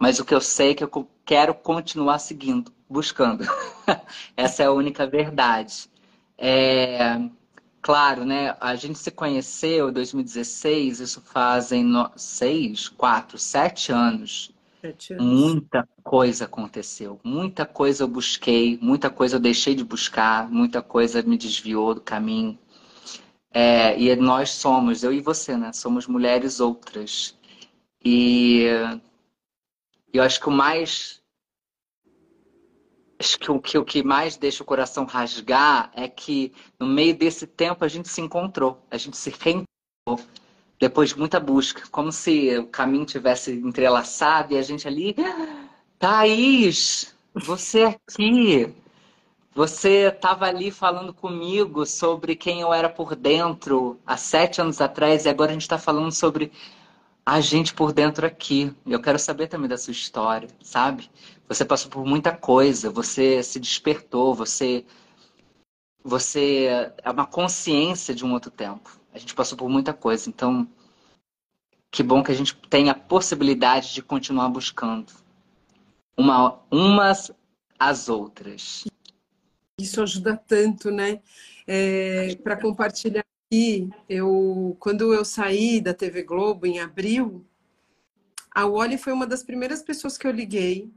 [0.00, 3.44] Mas o que eu sei é que eu quero continuar seguindo, buscando.
[4.34, 5.90] Essa é a única verdade.
[6.38, 7.20] É...
[7.82, 8.56] Claro, né?
[8.60, 12.10] A gente se conheceu em 2016, isso fazem no...
[12.16, 14.50] seis, quatro, sete anos.
[14.80, 15.26] sete anos.
[15.26, 21.22] Muita coisa aconteceu, muita coisa eu busquei, muita coisa eu deixei de buscar, muita coisa
[21.22, 22.58] me desviou do caminho.
[23.52, 25.72] É, e nós somos, eu e você, né?
[25.74, 27.36] Somos mulheres outras.
[28.02, 28.66] E
[30.12, 31.20] eu acho que o mais
[33.18, 37.14] acho que o, que o que mais deixa o coração rasgar é que no meio
[37.14, 40.26] desse tempo a gente se encontrou, a gente se reencontrou
[40.78, 45.14] depois de muita busca, como se o caminho tivesse entrelaçado e a gente ali,
[45.98, 48.74] Thaís, você aqui,
[49.54, 55.26] você estava ali falando comigo sobre quem eu era por dentro há sete anos atrás
[55.26, 56.50] e agora a gente está falando sobre
[57.30, 58.74] a gente por dentro aqui.
[58.84, 61.08] Eu quero saber também da sua história, sabe?
[61.46, 64.84] Você passou por muita coisa, você se despertou, você
[66.02, 69.00] você é uma consciência de um outro tempo.
[69.14, 70.68] A gente passou por muita coisa, então
[71.88, 75.12] que bom que a gente tem a possibilidade de continuar buscando
[76.16, 77.30] uma umas
[77.78, 78.86] às outras.
[79.80, 81.20] Isso ajuda tanto, né?
[81.64, 87.44] É, Para compartilhar aqui, eu quando eu saí da TV Globo em abril,
[88.54, 90.88] a Wally foi uma das primeiras pessoas que eu liguei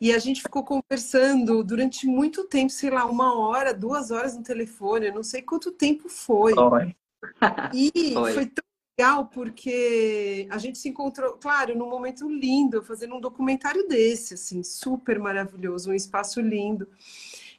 [0.00, 4.42] e a gente ficou conversando durante muito tempo, sei lá, uma hora, duas horas no
[4.42, 6.54] telefone, eu não sei quanto tempo foi.
[6.54, 6.96] foi.
[7.72, 8.32] E foi.
[8.32, 8.64] foi tão
[8.98, 14.64] legal porque a gente se encontrou, claro, num momento lindo, fazendo um documentário desse, assim,
[14.64, 16.88] super maravilhoso, um espaço lindo.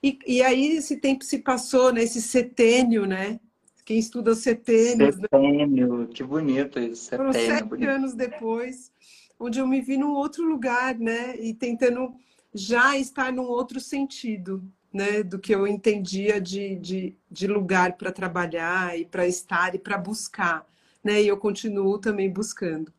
[0.03, 2.03] E, e aí esse tempo se passou, né?
[2.03, 3.39] Esse setênio, né?
[3.85, 5.15] Quem estuda setênios.
[5.15, 6.07] Setênio, né?
[6.13, 7.05] que bonito isso.
[7.05, 7.89] Setênio, Foram sete bonito.
[7.89, 8.91] anos depois,
[9.39, 11.35] onde eu me vi num outro lugar, né?
[11.37, 12.13] E tentando
[12.53, 15.23] já estar num outro sentido, né?
[15.23, 19.97] Do que eu entendia de, de, de lugar para trabalhar e para estar e para
[19.97, 20.65] buscar,
[21.03, 21.21] né?
[21.21, 22.93] E eu continuo também buscando.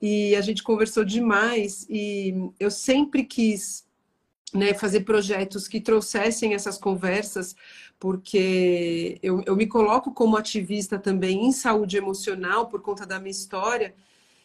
[0.00, 3.83] E a gente conversou demais e eu sempre quis
[4.54, 7.56] né, fazer projetos que trouxessem essas conversas,
[7.98, 13.32] porque eu, eu me coloco como ativista também em saúde emocional por conta da minha
[13.32, 13.94] história.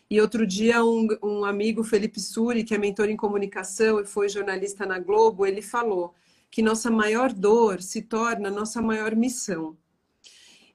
[0.10, 4.28] E outro dia, um, um amigo, Felipe Suri, que é mentor em comunicação e foi
[4.28, 6.16] jornalista na Globo, ele falou
[6.50, 9.78] que nossa maior dor se torna nossa maior missão.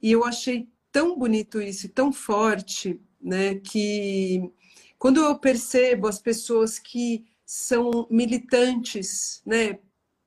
[0.00, 4.48] E eu achei tão bonito isso, tão forte, né, que
[4.96, 9.78] quando eu percebo as pessoas que são militantes, né,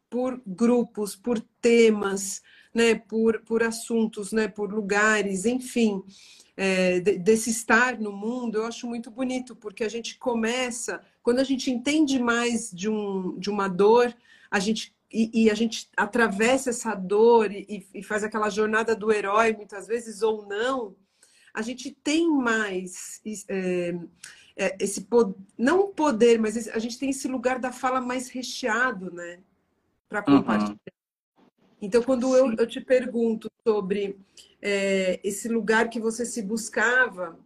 [0.10, 2.42] por grupos, por temas,
[2.74, 6.04] né, por, por assuntos, né, por lugares, enfim,
[6.56, 11.44] é, desse estar no mundo, eu acho muito bonito, porque a gente começa, quando a
[11.44, 14.16] gente entende mais de, um, de uma dor,
[14.50, 19.12] a gente e, e a gente atravessa essa dor e, e, faz aquela jornada do
[19.12, 20.96] herói, muitas vezes, ou não,
[21.54, 23.96] a gente tem mais é,
[24.58, 29.12] é, esse poder, não poder, mas a gente tem esse lugar da fala mais recheado,
[29.12, 29.40] né?
[30.10, 30.38] Para uhum.
[30.38, 30.72] compartilhar.
[31.38, 31.46] Uhum.
[31.80, 34.18] Então, quando eu, eu, te pergunto sobre
[34.60, 37.38] é, esse lugar que você se buscava,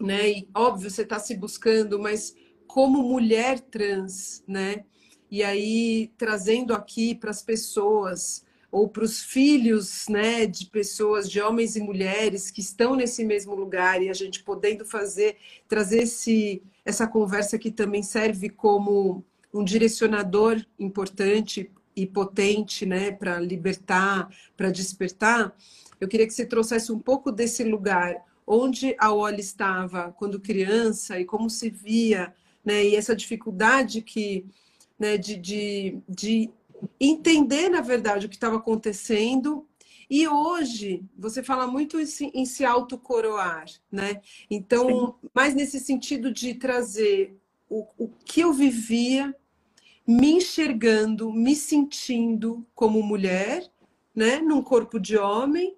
[0.00, 0.28] né?
[0.28, 2.34] E óbvio, você está se buscando, mas
[2.66, 4.84] como mulher trans, né?
[5.30, 11.40] E aí, trazendo aqui para as pessoas ou para os filhos né, de pessoas, de
[11.40, 15.36] homens e mulheres que estão nesse mesmo lugar e a gente podendo fazer,
[15.68, 23.40] trazer esse, essa conversa que também serve como um direcionador importante e potente, né, para
[23.40, 25.54] libertar, para despertar,
[26.00, 31.20] eu queria que você trouxesse um pouco desse lugar onde a Oli estava quando criança
[31.20, 34.46] e como se via, né, e essa dificuldade que,
[34.98, 36.50] né, de, de, de
[36.98, 39.66] entender, na verdade, o que estava acontecendo
[40.10, 44.20] e hoje, você fala muito em se, autocoroar, né?
[44.50, 45.28] Então, Sim.
[45.32, 47.38] mais nesse sentido de trazer
[47.68, 49.32] o, o que eu vivia,
[50.04, 53.70] me enxergando, me sentindo como mulher,
[54.12, 54.40] né?
[54.40, 55.76] Num corpo de homem,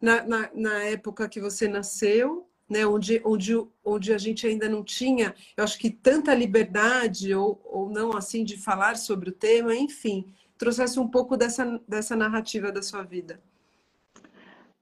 [0.00, 4.82] na, na, na época que você nasceu, né, onde, onde, onde a gente ainda não
[4.82, 9.74] tinha, eu acho que tanta liberdade ou, ou não assim de falar sobre o tema,
[9.74, 10.26] enfim,
[10.58, 13.40] trouxesse um pouco dessa, dessa narrativa da sua vida.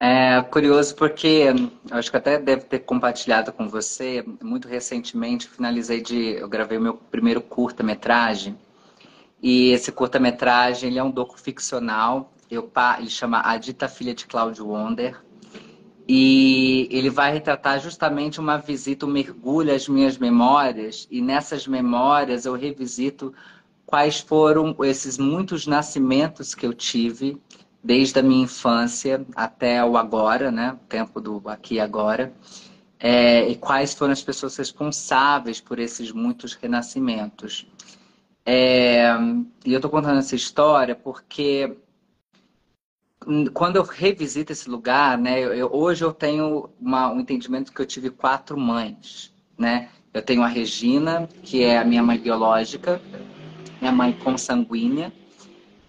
[0.01, 1.47] É curioso porque
[1.91, 5.49] acho que até deve ter compartilhado com você muito recentemente.
[5.49, 8.59] Finalizei de, eu gravei meu primeiro curta-metragem
[9.43, 12.33] e esse curta-metragem ele é um docu ficcional.
[12.51, 15.23] Eu, ele chama A Dita Filha de Claudio Wonder
[16.07, 22.45] e ele vai retratar justamente uma visita, um mergulho às minhas memórias e nessas memórias
[22.45, 23.33] eu revisito
[23.87, 27.41] quais foram esses muitos nascimentos que eu tive
[27.83, 30.73] desde a minha infância até o agora, né?
[30.73, 32.33] O tempo do aqui e agora.
[32.99, 37.67] É, e quais foram as pessoas responsáveis por esses muitos renascimentos.
[38.47, 39.11] É,
[39.65, 41.77] e eu estou contando essa história porque
[43.53, 47.87] quando eu revisito esse lugar, né, eu, hoje eu tenho uma, um entendimento que eu
[47.87, 49.89] tive quatro mães, né?
[50.13, 53.01] Eu tenho a Regina, que é a minha mãe biológica,
[53.81, 55.13] minha mãe consanguínea,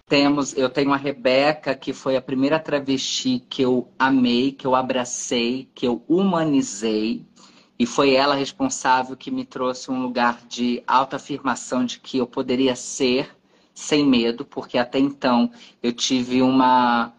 [0.08, 4.76] temos, eu tenho a Rebeca, que foi a primeira travesti que eu amei, que eu
[4.76, 7.26] abracei, que eu humanizei.
[7.76, 12.76] E foi ela responsável que me trouxe um lugar de autoafirmação de que eu poderia
[12.76, 13.36] ser
[13.74, 15.50] sem medo, porque até então
[15.82, 17.12] eu tive uma.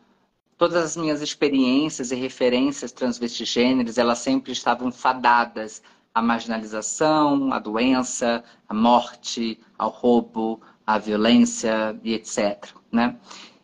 [0.58, 5.82] Todas as minhas experiências e referências transvestigêneres, elas sempre estavam fadadas
[6.13, 13.17] à marginalização, à doença, à morte, ao roubo, à violência e etc né?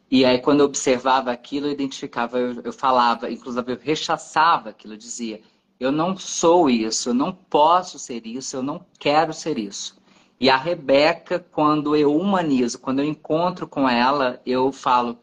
[0.10, 4.94] E aí, quando eu observava aquilo, eu identificava, eu, eu falava, inclusive eu rechaçava aquilo,
[4.94, 5.42] eu dizia:
[5.80, 9.98] eu não sou isso, eu não posso ser isso, eu não quero ser isso.
[10.40, 15.18] E a Rebeca, quando eu humanizo, quando eu encontro com ela, eu falo: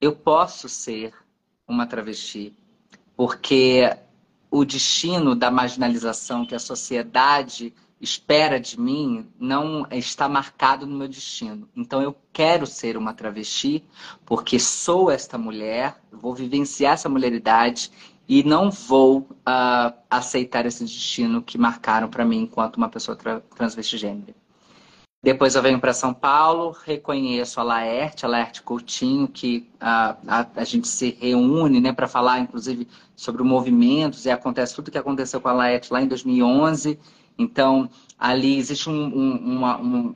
[0.00, 1.12] eu posso ser
[1.68, 2.54] uma travesti,
[3.16, 3.94] porque
[4.50, 11.06] o destino da marginalização que a sociedade espera de mim não está marcado no meu
[11.06, 11.68] destino.
[11.76, 13.84] Então eu quero ser uma travesti
[14.24, 17.92] porque sou esta mulher, vou vivenciar essa mulheridade
[18.26, 23.42] e não vou uh, aceitar esse destino que marcaram para mim enquanto uma pessoa tra.
[25.22, 30.46] Depois eu venho para São Paulo, reconheço a Laerte, a Laerte Coutinho, que uh, a,
[30.56, 34.96] a, gente se reúne né, para falar, inclusive, sobre movimentos, e acontece tudo o que
[34.96, 36.98] aconteceu com a Laerte lá em 2011,
[37.40, 40.14] então, ali existe um, um, uma, um,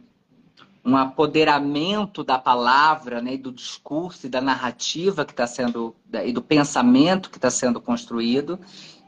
[0.85, 6.43] um apoderamento da palavra, né, do discurso e da narrativa que está sendo, e do
[6.43, 8.61] pensamento que está sendo construído.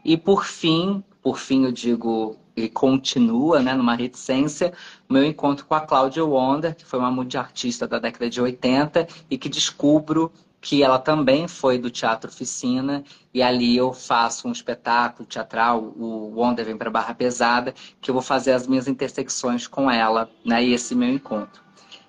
[0.03, 4.73] E por fim, por fim eu digo, e continua, né, numa reticência,
[5.09, 9.37] meu encontro com a Cláudia Wonder, que foi uma multiartista da década de 80 e
[9.37, 15.29] que descubro que ela também foi do Teatro Oficina, e ali eu faço um espetáculo
[15.29, 19.89] teatral, o Wonder vem para Barra Pesada, que eu vou fazer as minhas intersecções com
[19.89, 21.63] ela, né, e esse meu encontro.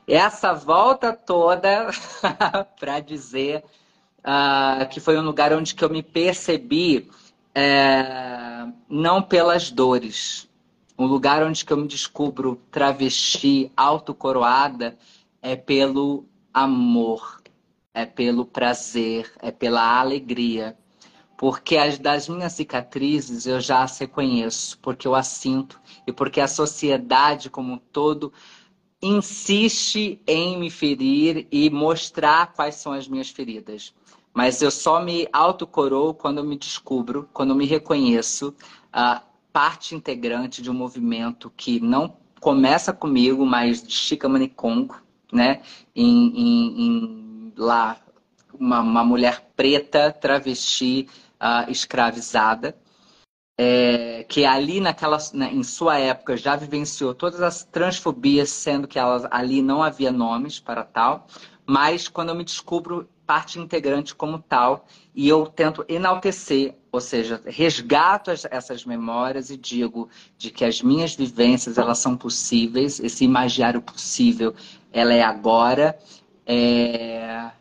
[0.08, 1.90] Essa volta toda
[2.80, 3.64] para dizer
[4.20, 7.12] uh, que foi um lugar onde que eu me percebi
[7.58, 10.48] uh, não pelas dores,
[10.98, 14.98] um lugar onde eu me descubro travesti, autocoroada,
[15.42, 17.38] é pelo amor
[17.98, 20.78] é pelo prazer, é pela alegria.
[21.36, 26.40] Porque as das minhas cicatrizes eu já as reconheço, porque eu as sinto e porque
[26.40, 28.32] a sociedade como um todo
[29.02, 33.96] insiste em me ferir e mostrar quais são as minhas feridas.
[34.38, 38.54] Mas eu só me autocorou quando eu me descubro, quando eu me reconheço
[38.94, 45.02] a parte integrante de um movimento que não começa comigo, mas de Chica Manicongo,
[45.34, 45.64] né?
[45.96, 47.98] Em, em, em lá
[48.54, 51.10] uma, uma mulher preta, travesti,
[51.42, 52.78] uh, escravizada,
[53.60, 55.18] é, que ali naquela,
[55.52, 59.00] em sua época já vivenciou todas as transfobias, sendo que
[59.32, 61.26] ali não havia nomes para tal,
[61.66, 67.42] mas quando eu me descubro parte integrante como tal, e eu tento enaltecer, ou seja,
[67.46, 73.26] resgato as, essas memórias e digo de que as minhas vivências elas são possíveis, esse
[73.26, 74.56] imaginário possível,
[74.92, 75.98] ela é agora,
[76.46, 77.52] É...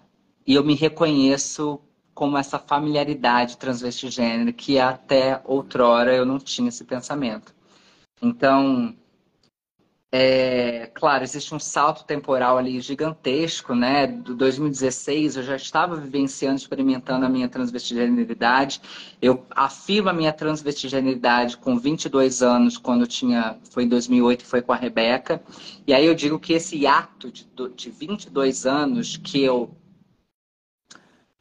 [0.47, 1.81] E eu me reconheço
[2.15, 7.53] como essa familiaridade transvestigênero que até outrora eu não tinha esse pensamento.
[8.23, 8.95] Então,
[10.19, 14.07] é, claro, existe um salto temporal ali gigantesco, né?
[14.07, 18.81] Do 2016 eu já estava vivenciando, experimentando a minha transvestigenidade.
[19.21, 24.63] Eu afirmo a minha transvestigenidade com 22 anos, quando eu tinha, foi em 2008, foi
[24.63, 25.43] com a Rebeca.
[25.87, 27.47] E aí eu digo que esse ato de,
[27.77, 29.77] de 22 anos que eu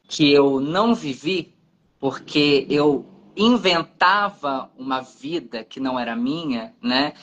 [0.07, 1.55] que eu não vivi,
[1.97, 3.05] porque eu
[3.37, 7.13] inventava uma vida que não era minha, né?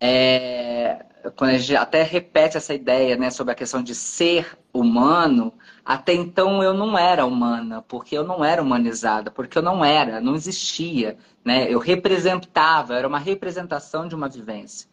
[0.00, 1.04] É,
[1.36, 5.52] quando a gente até repete essa ideia, né, sobre a questão de ser humano,
[5.84, 10.20] até então eu não era humana, porque eu não era humanizada, porque eu não era,
[10.20, 11.72] não existia, né?
[11.72, 14.88] Eu representava, era uma representação de uma vivência.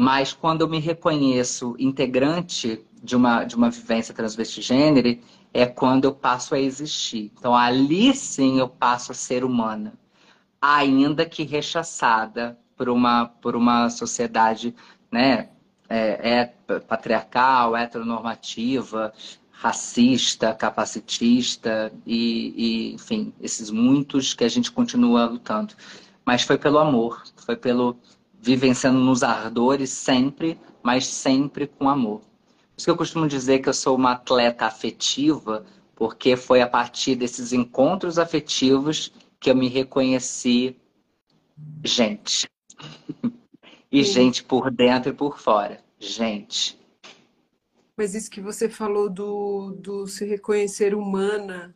[0.00, 5.22] Mas quando eu me reconheço integrante de uma, de uma vivência transvestigênere,
[5.54, 7.32] é quando eu passo a existir.
[7.38, 9.94] Então, ali sim eu passo a ser humana,
[10.60, 14.74] ainda que rechaçada por uma, por uma sociedade
[15.10, 15.48] né,
[15.88, 16.44] é, é
[16.80, 19.12] patriarcal, heteronormativa,
[19.50, 25.74] racista, capacitista e, e, enfim, esses muitos que a gente continua lutando.
[26.24, 27.96] Mas foi pelo amor, foi pelo
[28.38, 32.20] vivenciando nos ardores sempre, mas sempre com amor.
[32.20, 35.64] Por isso que eu costumo dizer que eu sou uma atleta afetiva,
[35.94, 39.10] porque foi a partir desses encontros afetivos
[39.40, 40.76] que eu me reconheci
[41.82, 42.46] gente.
[43.90, 44.12] E Sim.
[44.12, 45.78] gente por dentro e por fora.
[45.98, 46.78] Gente.
[47.96, 51.74] Mas isso que você falou do, do se reconhecer humana,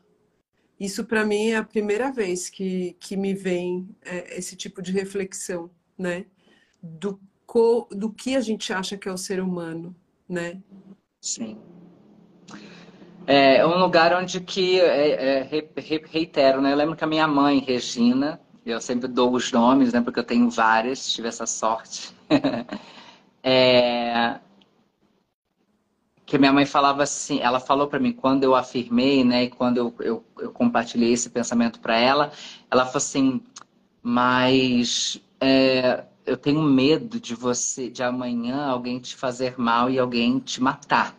[0.79, 4.93] isso para mim é a primeira vez que, que me vem é, esse tipo de
[4.93, 6.27] reflexão, né?
[6.83, 9.97] Do, co, do que a gente acha que é o ser humano,
[10.29, 10.61] né?
[11.21, 11.59] Sim.
[13.27, 15.65] É um lugar onde que, é, é,
[16.11, 16.73] reitero, né?
[16.73, 18.41] Eu lembro que a minha mãe, Regina,
[18.71, 20.01] eu sempre dou os nomes, né?
[20.01, 22.15] Porque eu tenho várias, tive essa sorte.
[23.43, 24.39] é...
[26.25, 29.45] Que minha mãe falava assim, ela falou para mim, quando eu afirmei, né?
[29.45, 32.33] E quando eu, eu, eu compartilhei esse pensamento para ela,
[32.71, 33.43] ela falou assim,
[34.03, 35.21] mas...
[35.41, 40.63] É eu tenho medo de você, de amanhã alguém te fazer mal e alguém te
[40.63, 41.17] matar.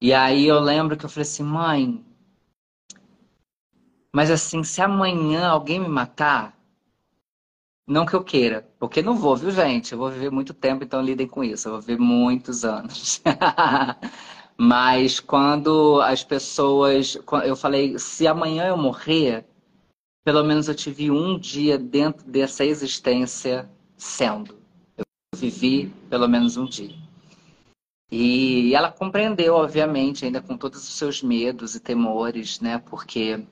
[0.00, 2.04] E aí eu lembro que eu falei assim, mãe,
[4.14, 6.56] mas assim, se amanhã alguém me matar,
[7.84, 9.90] não que eu queira, porque não vou, viu, gente?
[9.90, 11.66] Eu vou viver muito tempo, então lidem com isso.
[11.66, 13.20] Eu vou viver muitos anos.
[14.56, 17.18] Mas quando as pessoas.
[17.44, 19.44] Eu falei, se amanhã eu morrer,
[20.24, 24.56] pelo menos eu tive um dia dentro dessa existência sendo.
[24.96, 25.04] Eu
[25.34, 26.94] vivi pelo menos um dia.
[28.12, 32.78] E ela compreendeu, obviamente, ainda com todos os seus medos e temores, né?
[32.78, 33.44] Porque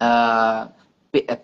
[0.00, 0.70] uh,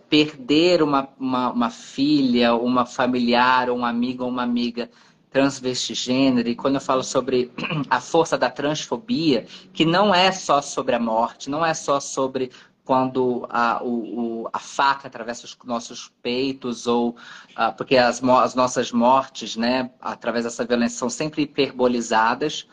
[0.09, 4.89] perder uma, uma, uma, filha, uma familiar, um amigo ou uma amiga
[5.31, 7.53] transvestigênero, e quando eu falo sobre
[7.91, 12.51] a força da transfobia, que não é só sobre a morte, não é só sobre
[12.87, 18.93] quando a, o, a faca atravessa os nossos peitos, ou uh, porque as, as, nossas
[18.93, 22.67] mortes, né, através dessa violência, são sempre hiperbolizadas,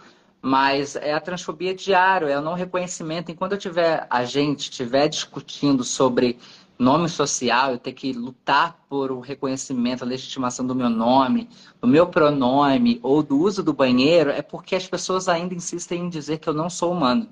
[0.43, 3.31] mas é a transfobia diária, é o não reconhecimento.
[3.31, 6.37] Enquanto eu tiver, a gente estiver discutindo sobre
[6.77, 11.49] nome social, eu ter que lutar por o reconhecimento, a legitimação do meu nome,
[11.81, 16.09] do meu pronome ou do uso do banheiro, é porque as pessoas ainda insistem em
[16.09, 17.27] dizer que eu não sou humano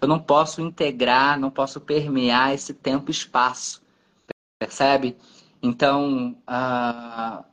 [0.00, 3.82] eu não posso integrar, não posso permear esse tempo e espaço,
[4.58, 5.16] percebe?
[5.62, 7.44] Então, uh,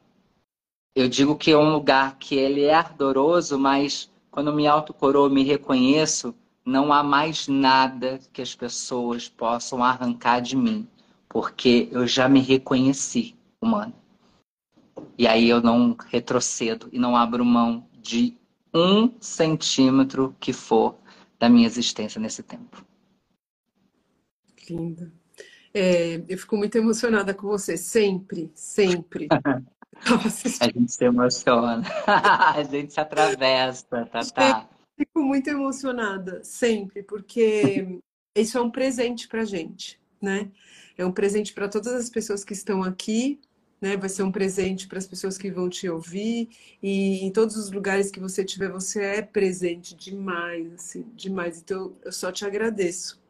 [0.96, 5.44] eu digo que é um lugar que ele é ardoroso, mas quando me autocoroa, me
[5.44, 10.86] reconheço, não há mais nada que as pessoas possam arrancar de mim,
[11.30, 13.94] porque eu já me reconheci humano.
[15.18, 18.36] E aí eu não retrocedo e não abro mão de
[18.74, 20.98] um centímetro que for
[21.40, 22.86] da minha existência nesse tempo.
[24.70, 25.14] Linda.
[25.74, 29.30] É, eu fico muito emocionada com você, sempre, sempre.
[30.62, 34.70] a gente se emociona, a gente se atravessa, tá, tá.
[34.98, 38.00] Fico muito emocionada, sempre, porque
[38.36, 40.50] isso é um presente pra gente, né?
[40.98, 43.40] É um presente para todas as pessoas que estão aqui,
[43.82, 43.98] né?
[43.98, 46.50] Vai ser um presente para as pessoas que vão te ouvir
[46.82, 51.60] e em todos os lugares que você tiver, você é presente demais, assim, demais.
[51.60, 53.22] Então eu só te agradeço,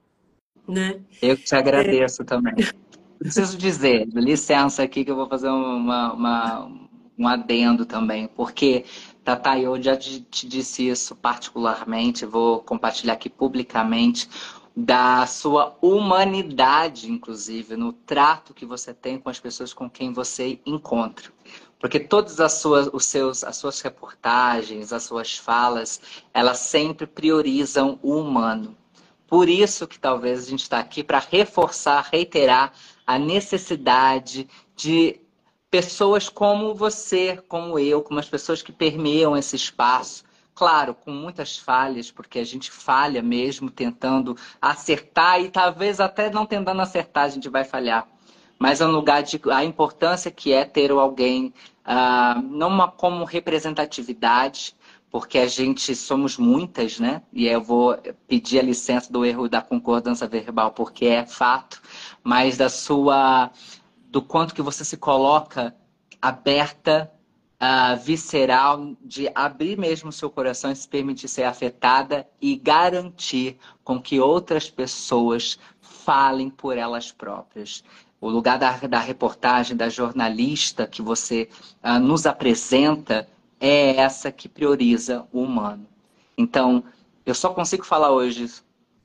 [0.67, 1.01] né?
[1.21, 2.25] Eu te agradeço é...
[2.25, 2.53] também.
[3.17, 6.71] Preciso dizer, licença aqui que eu vou fazer uma, uma
[7.17, 8.85] um adendo também, porque
[9.23, 14.29] Tata, eu já te disse isso particularmente, vou compartilhar aqui publicamente,
[14.75, 20.59] da sua humanidade, inclusive, no trato que você tem com as pessoas com quem você
[20.65, 21.31] encontra.
[21.79, 26.01] Porque todas as suas, os seus, as suas reportagens, as suas falas,
[26.33, 28.75] elas sempre priorizam o humano.
[29.35, 32.71] Por isso que talvez a gente está aqui para reforçar, reiterar
[33.05, 35.19] a necessidade de
[35.69, 40.23] pessoas como você, como eu, como as pessoas que permeiam esse espaço.
[40.53, 46.45] Claro, com muitas falhas, porque a gente falha mesmo tentando acertar e talvez até não
[46.45, 48.07] tentando acertar a gente vai falhar.
[48.57, 51.53] Mas é um lugar de a importância que é ter alguém
[51.85, 54.73] uh, não uma, como representatividade,
[55.15, 57.21] porque a gente somos muitas, né?
[57.31, 57.97] E eu vou
[58.27, 61.81] pedir a licença do erro da concordância verbal, porque é fato,
[62.21, 63.49] mas da sua
[64.09, 65.73] do quanto que você se coloca
[66.21, 67.09] aberta,
[67.53, 73.57] uh, visceral, de abrir mesmo o seu coração e se permitir ser afetada e garantir
[73.85, 77.85] com que outras pessoas falem por elas próprias.
[78.19, 81.47] O lugar da, da reportagem, da jornalista que você
[81.81, 83.25] uh, nos apresenta
[83.67, 85.87] é essa que prioriza o humano.
[86.37, 86.83] Então,
[87.25, 88.47] eu só consigo falar hoje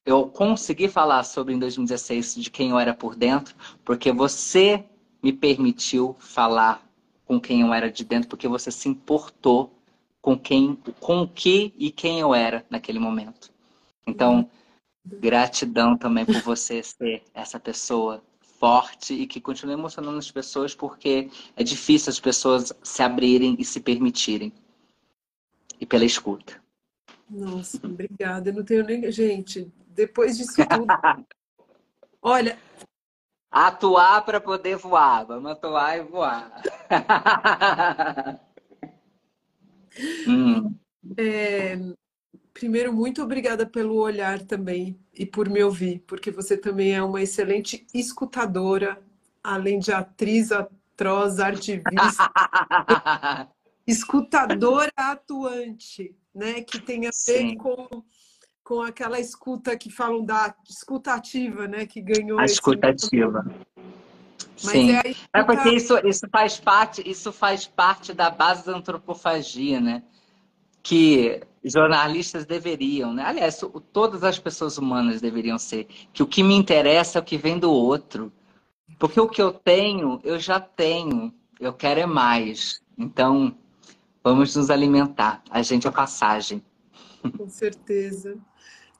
[0.04, 3.54] eu consegui falar sobre em 2016 de quem eu era por dentro,
[3.84, 4.84] porque você
[5.22, 6.82] me permitiu falar
[7.26, 9.72] com quem eu era de dentro, porque você se importou
[10.20, 13.52] com quem, com o que e quem eu era naquele momento.
[14.06, 14.50] Então,
[15.04, 18.22] gratidão também por você ser essa pessoa
[18.60, 23.64] forte e que continua emocionando as pessoas, porque é difícil as pessoas se abrirem e
[23.64, 24.52] se permitirem.
[25.80, 26.62] E pela escuta.
[27.28, 28.50] Nossa, obrigada.
[28.50, 29.10] Eu não tenho nem.
[29.10, 30.86] Gente, depois disso tudo.
[32.22, 32.58] Olha,
[33.50, 35.24] Atuar para poder voar.
[35.24, 36.62] Vamos atuar e voar.
[40.28, 40.72] hum.
[41.18, 41.76] é,
[42.60, 47.22] primeiro, muito obrigada pelo olhar também e por me ouvir, porque você também é uma
[47.22, 49.02] excelente escutadora,
[49.42, 52.30] além de atriz, atroz, artivista.
[53.86, 56.60] escutadora atuante, né?
[56.60, 57.56] Que tem a ver Sim.
[57.56, 58.04] com
[58.62, 61.86] com aquela escuta que falam da escuta ativa, né?
[61.86, 62.38] Que ganhou.
[62.38, 63.44] A escuta ativa.
[64.54, 64.92] Sim.
[64.92, 65.28] É, escuta...
[65.32, 70.04] é, porque isso, isso faz parte, isso faz parte da base da antropofagia, né?
[70.82, 73.22] Que jornalistas deveriam, né?
[73.24, 73.60] Aliás,
[73.92, 75.86] todas as pessoas humanas deveriam ser.
[76.12, 78.32] Que o que me interessa é o que vem do outro.
[78.98, 81.32] Porque o que eu tenho, eu já tenho.
[81.58, 82.80] Eu quero é mais.
[82.96, 83.56] Então,
[84.22, 85.42] vamos nos alimentar.
[85.50, 86.62] A gente é passagem.
[87.36, 88.38] Com certeza.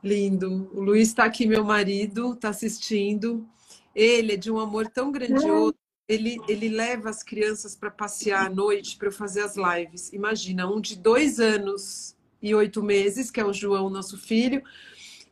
[0.02, 0.70] Lindo.
[0.74, 3.46] O Luiz está aqui, meu marido, está assistindo.
[3.94, 5.74] Ele é de um amor tão grandioso.
[6.10, 10.12] Ele, ele leva as crianças para passear à noite para eu fazer as lives.
[10.12, 14.60] Imagina, um de dois anos e oito meses, que é o João, nosso filho,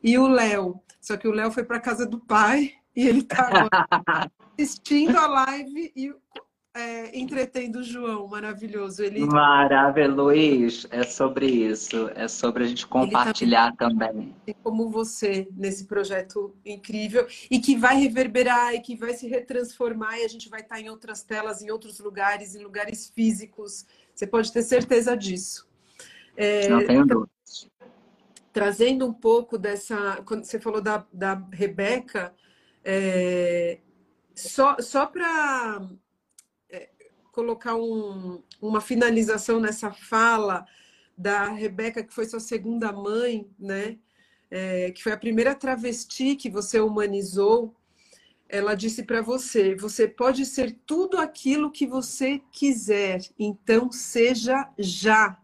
[0.01, 0.79] e o Léo.
[1.01, 3.67] Só que o Léo foi para casa do pai e ele está
[4.57, 6.13] assistindo a live e
[6.73, 9.03] é, entretendo o João, maravilhoso.
[9.03, 9.25] Ele...
[9.25, 10.87] Maravilhoso, Luiz.
[10.91, 12.09] É sobre isso.
[12.15, 14.35] É sobre a gente compartilhar também.
[14.63, 20.25] Como você, nesse projeto incrível, e que vai reverberar e que vai se retransformar, e
[20.25, 23.85] a gente vai estar em outras telas, em outros lugares, em lugares físicos.
[24.13, 25.67] Você pode ter certeza disso.
[26.37, 27.69] É, Não tenho dúvidas.
[28.53, 30.21] Trazendo um pouco dessa.
[30.25, 32.33] Quando você falou da, da Rebeca,
[32.83, 33.79] é,
[34.35, 35.81] só, só para
[37.39, 40.65] colocar um, uma finalização nessa fala
[41.17, 43.97] da Rebeca, que foi sua segunda mãe, né?
[44.51, 47.73] É, que foi a primeira travesti que você humanizou.
[48.49, 55.39] Ela disse para você: você pode ser tudo aquilo que você quiser, então seja já.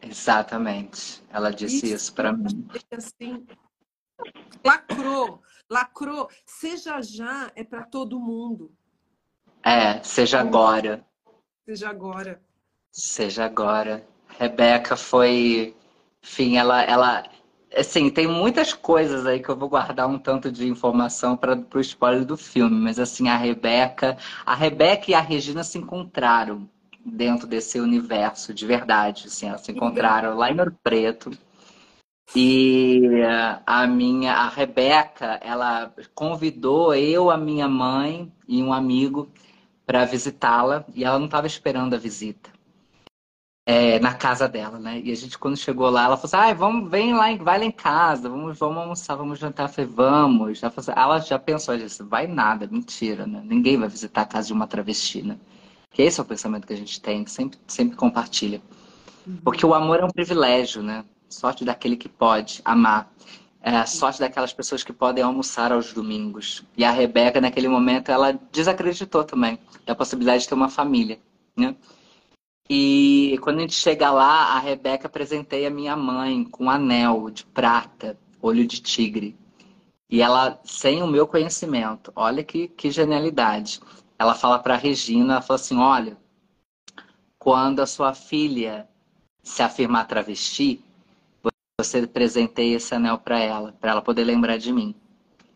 [0.00, 1.22] Exatamente.
[1.30, 2.66] Ela disse isso, isso para mim.
[2.90, 3.46] Assim,
[4.64, 6.30] lacrou, lacrou.
[6.46, 8.72] Seja já é para todo mundo.
[9.64, 11.04] É, seja agora.
[11.64, 12.40] Seja agora.
[12.90, 14.04] Seja agora.
[14.38, 15.74] Rebeca foi,
[16.22, 17.24] enfim, ela, ela,
[17.76, 21.80] assim, tem muitas coisas aí que eu vou guardar um tanto de informação para o
[21.80, 26.68] spoiler do filme, mas assim, a Rebeca, a Rebeca e a Regina se encontraram
[27.04, 31.30] dentro desse universo de verdade, assim, elas se encontraram lá em Ouro Preto.
[32.34, 33.02] E
[33.66, 39.30] a minha, a Rebeca, ela convidou eu, a minha mãe e um amigo
[39.92, 42.50] para visitá-la e ela não estava esperando a visita.
[43.64, 45.00] É, na casa dela, né?
[45.04, 47.64] E a gente, quando chegou lá, ela falou assim: ah, vamos, vem lá, vai lá
[47.64, 49.68] em casa, vamos, vamos almoçar, vamos jantar.
[49.68, 50.62] Eu falei, vamos.
[50.62, 53.40] Ela, assim, ela já pensou, ela disse, vai nada, mentira, né?
[53.44, 55.36] Ninguém vai visitar a casa de uma travesti, né?
[55.92, 58.60] Que esse é o pensamento que a gente tem, sempre, sempre compartilha.
[59.24, 59.36] Uhum.
[59.44, 61.04] Porque o amor é um privilégio, né?
[61.28, 63.12] Sorte daquele que pode amar.
[63.62, 66.64] É a sorte daquelas pessoas que podem almoçar aos domingos.
[66.76, 71.20] E a Rebeca, naquele momento, ela desacreditou também da possibilidade de ter uma família,
[71.56, 71.76] né?
[72.68, 77.30] E quando a gente chega lá, a Rebeca apresentei a minha mãe com um anel
[77.30, 79.36] de prata, olho de tigre.
[80.10, 83.80] E ela, sem o meu conhecimento, olha que, que genialidade.
[84.18, 86.16] Ela fala para Regina, ela fala assim, olha,
[87.38, 88.88] quando a sua filha
[89.42, 90.84] se afirmar travesti,
[91.82, 94.94] você presenteia esse anel para ela, para ela poder lembrar de mim.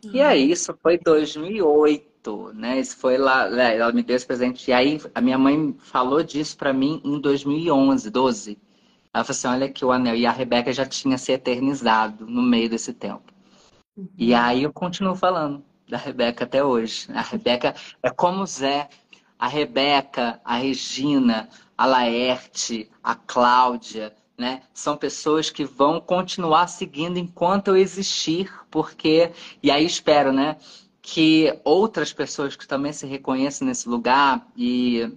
[0.03, 0.11] Uhum.
[0.13, 2.79] E aí, isso foi 2008, né?
[2.79, 3.77] Isso foi lá, né?
[3.77, 4.69] ela me deu esse presente.
[4.69, 8.57] E aí, a minha mãe falou disso para mim em 2011, 12.
[9.13, 10.15] Ela falou assim: olha que o anel.
[10.15, 13.33] E a Rebeca já tinha se eternizado no meio desse tempo.
[13.95, 14.07] Uhum.
[14.17, 17.07] E aí, eu continuo falando da Rebeca até hoje.
[17.13, 17.73] A Rebeca
[18.03, 18.89] é como o Zé.
[19.39, 21.47] A Rebeca, a Regina,
[21.77, 24.61] a Laerte, a Cláudia, né?
[24.73, 29.31] São pessoas que vão continuar seguindo enquanto eu existir, porque
[29.63, 30.57] e aí espero, né,
[31.01, 35.11] que outras pessoas que também se reconhecem nesse lugar e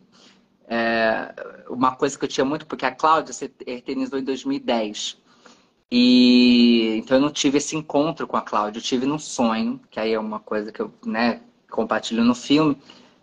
[0.66, 1.34] é,
[1.68, 5.18] uma coisa que eu tinha muito, porque a Cláudia se eternizou em 2010.
[5.90, 9.98] E então eu não tive esse encontro com a Cláudia, eu tive num sonho, que
[10.00, 12.76] aí é uma coisa que eu, né, compartilho no filme.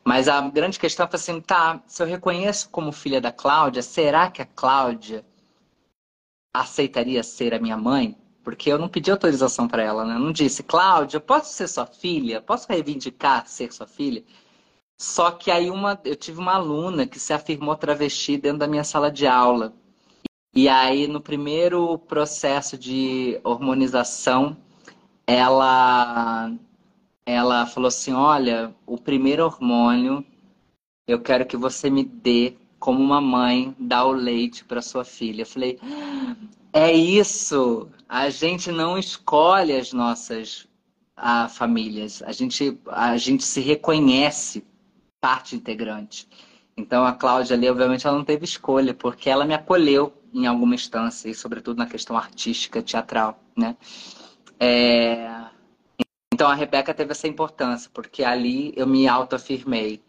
[0.03, 4.29] Mas a grande questão foi assim, tá, se eu reconheço como filha da Cláudia, será
[4.29, 5.25] que a Cláudia
[6.53, 8.17] aceitaria ser a minha mãe?
[8.43, 10.15] Porque eu não pedi autorização para ela, né?
[10.15, 12.41] Eu não disse, Cláudia, posso ser sua filha?
[12.41, 14.23] Posso reivindicar ser sua filha?
[14.99, 18.83] Só que aí uma, eu tive uma aluna que se afirmou travesti dentro da minha
[18.83, 19.73] sala de aula.
[20.55, 24.57] E aí, no primeiro processo de hormonização,
[25.27, 26.51] ela,
[27.25, 30.25] ela falou assim: Olha, o primeiro hormônio
[31.07, 35.41] eu quero que você me dê como uma mãe dá o leite para sua filha.
[35.41, 35.77] Eu falei,
[36.71, 37.89] é isso.
[38.07, 40.65] A gente não escolhe as nossas
[41.13, 42.23] a, famílias.
[42.23, 44.65] A gente, a gente se reconhece
[45.19, 46.29] parte integrante.
[46.77, 50.73] Então a Cláudia ali, obviamente, ela não teve escolha, porque ela me acolheu em alguma
[50.73, 53.75] instância, e sobretudo na questão artística, teatral, né?
[54.57, 55.29] É...
[56.33, 60.01] Então a Rebeca teve essa importância, porque ali eu me autoafirmei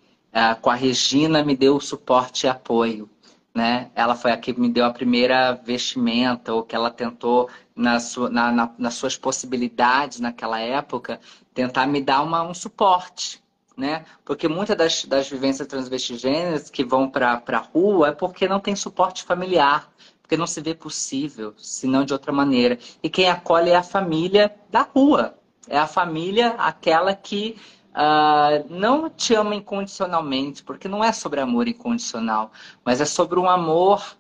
[0.60, 3.08] com a Regina me deu suporte e apoio.
[3.54, 3.90] Né?
[3.94, 8.30] Ela foi a que me deu a primeira vestimenta, ou que ela tentou, na sua,
[8.30, 11.20] na, na, nas suas possibilidades naquela época,
[11.54, 13.42] tentar me dar uma, um suporte.
[13.76, 14.04] Né?
[14.24, 18.74] Porque muitas das, das vivências transvestigêneras que vão para a rua é porque não tem
[18.76, 22.78] suporte familiar, porque não se vê possível, senão de outra maneira.
[23.02, 27.56] E quem acolhe é a família da rua, é a família aquela que
[27.98, 32.52] Uh, não te ama incondicionalmente, porque não é sobre amor incondicional,
[32.84, 34.16] mas é sobre um amor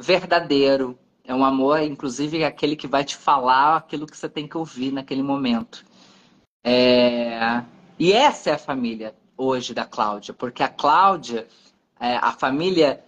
[0.00, 0.98] verdadeiro.
[1.22, 4.90] É um amor, inclusive, aquele que vai te falar aquilo que você tem que ouvir
[4.90, 5.84] naquele momento.
[6.64, 7.62] É...
[7.98, 11.46] E essa é a família hoje da Cláudia, porque a Cláudia,
[12.00, 13.04] é, a família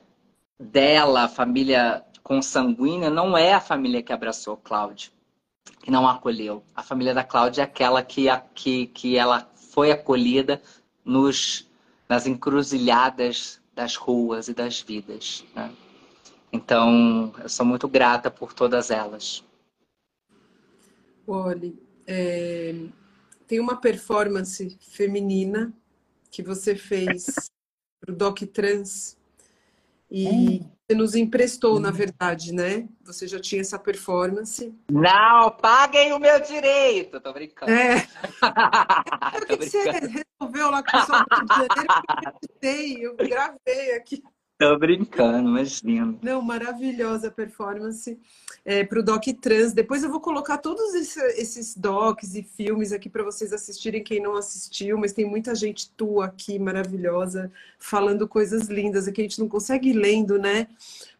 [0.60, 5.10] dela, a família consanguínea, não é a família que abraçou Cláudia,
[5.82, 6.62] que não a acolheu.
[6.76, 10.60] A família da Cláudia é aquela que, que, que ela foi acolhida
[11.02, 11.66] nos,
[12.06, 15.44] nas encruzilhadas das ruas e das vidas.
[15.54, 15.74] Né?
[16.52, 19.42] Então, eu sou muito grata por todas elas.
[21.26, 21.72] Olha,
[22.06, 22.74] é,
[23.46, 25.72] tem uma performance feminina
[26.30, 27.50] que você fez
[27.98, 29.16] para o Doc Trans
[30.10, 30.70] e hum.
[30.92, 32.86] Você nos emprestou, na verdade, né?
[33.04, 34.72] Você já tinha essa performance.
[34.90, 37.20] Não, paguem o meu direito!
[37.20, 37.72] Tô brincando.
[37.72, 38.00] É.
[39.48, 39.64] Tô brincando.
[39.64, 41.74] Você resolveu lá com o pessoal do Rio de
[42.62, 44.22] Janeiro, eu, eu gravei aqui.
[44.62, 46.16] Tô brincando, imagina.
[46.22, 48.16] Não, maravilhosa performance
[48.64, 49.72] é, para o Doc Trans.
[49.72, 54.36] Depois eu vou colocar todos esses docs e filmes aqui para vocês assistirem, quem não
[54.36, 59.48] assistiu, mas tem muita gente tua aqui, maravilhosa, falando coisas lindas, aqui a gente não
[59.48, 60.68] consegue ir lendo, né?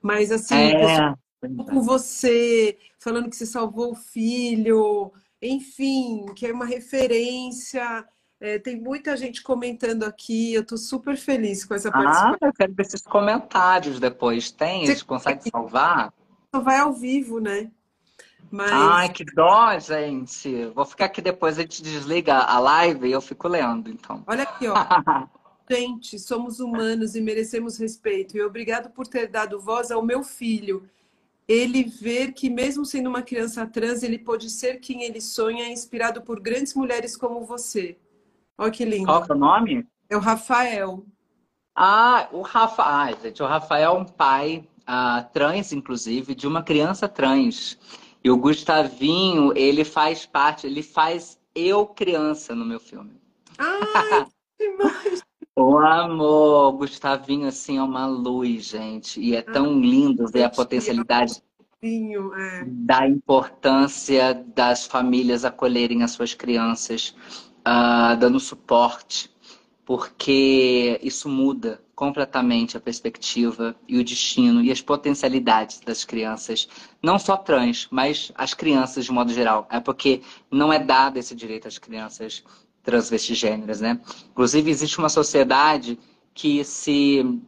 [0.01, 5.13] Mas assim, é, com você, falando que você salvou o filho,
[5.43, 8.07] enfim, que é uma referência.
[8.43, 12.37] É, tem muita gente comentando aqui, eu estou super feliz com essa participação.
[12.43, 14.51] Ah, eu quero ver esses comentários depois.
[14.51, 14.85] Tem?
[14.85, 16.13] Você consegue salvar?
[16.53, 17.71] Vai ao vivo, né?
[18.51, 18.73] Mas...
[18.73, 20.67] Ai, que dó, gente.
[20.75, 24.25] Vou ficar aqui depois, a gente desliga a live e eu fico lendo, então.
[24.27, 24.75] Olha aqui, ó.
[25.71, 28.37] gente, somos humanos e merecemos respeito.
[28.37, 30.91] E obrigado por ter dado voz ao meu filho.
[31.47, 36.23] Ele ver que, mesmo sendo uma criança trans, ele pode ser quem ele sonha, inspirado
[36.23, 37.97] por grandes mulheres como você.
[38.59, 39.07] Olha que lindo.
[39.07, 39.87] Qual é o nome?
[40.09, 41.05] É o Rafael.
[41.75, 46.63] Ah, o Rafa, ah, gente, o Rafael é um pai uh, trans, inclusive, de uma
[46.63, 47.79] criança trans.
[48.23, 53.21] E o Gustavinho, ele faz parte, ele faz eu criança no meu filme.
[53.59, 54.27] Ai,
[54.59, 55.23] demais!
[55.57, 59.21] O amor, Gustavinho, assim, é uma luz, gente.
[59.21, 61.43] E é tão lindo ver a potencialidade
[61.83, 62.65] é.
[62.65, 67.15] da importância das famílias acolherem as suas crianças,
[67.67, 69.31] uh, dando suporte,
[69.85, 76.69] porque isso muda completamente a perspectiva e o destino e as potencialidades das crianças,
[77.03, 79.69] não só trans, mas as crianças de modo geral.
[79.71, 82.43] É porque não é dado esse direito às crianças
[82.83, 84.01] transvestigêneras, né?
[84.31, 85.99] Inclusive, existe uma sociedade
[86.35, 87.41] que se,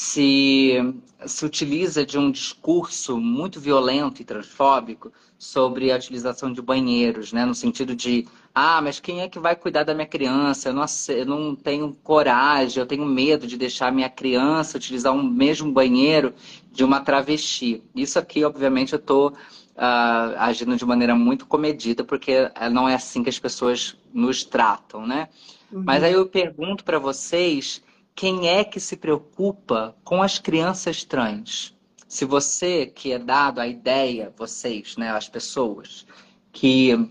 [0.00, 0.78] se,
[1.26, 7.44] se utiliza de um discurso muito violento e transfóbico sobre a utilização de banheiros, né?
[7.44, 10.70] No sentido de, ah, mas quem é que vai cuidar da minha criança?
[10.70, 15.22] Eu não, eu não tenho coragem, eu tenho medo de deixar minha criança utilizar um
[15.22, 16.32] mesmo banheiro
[16.72, 17.82] de uma travesti.
[17.94, 23.22] Isso aqui, obviamente, eu estou uh, agindo de maneira muito comedida, porque não é assim
[23.22, 25.28] que as pessoas nos tratam, né?
[25.70, 25.82] Uhum.
[25.84, 27.82] Mas aí eu pergunto para vocês,
[28.20, 31.74] quem é que se preocupa com as crianças trans?
[32.06, 36.06] Se você que é dado a ideia, vocês, né, as pessoas
[36.52, 37.10] que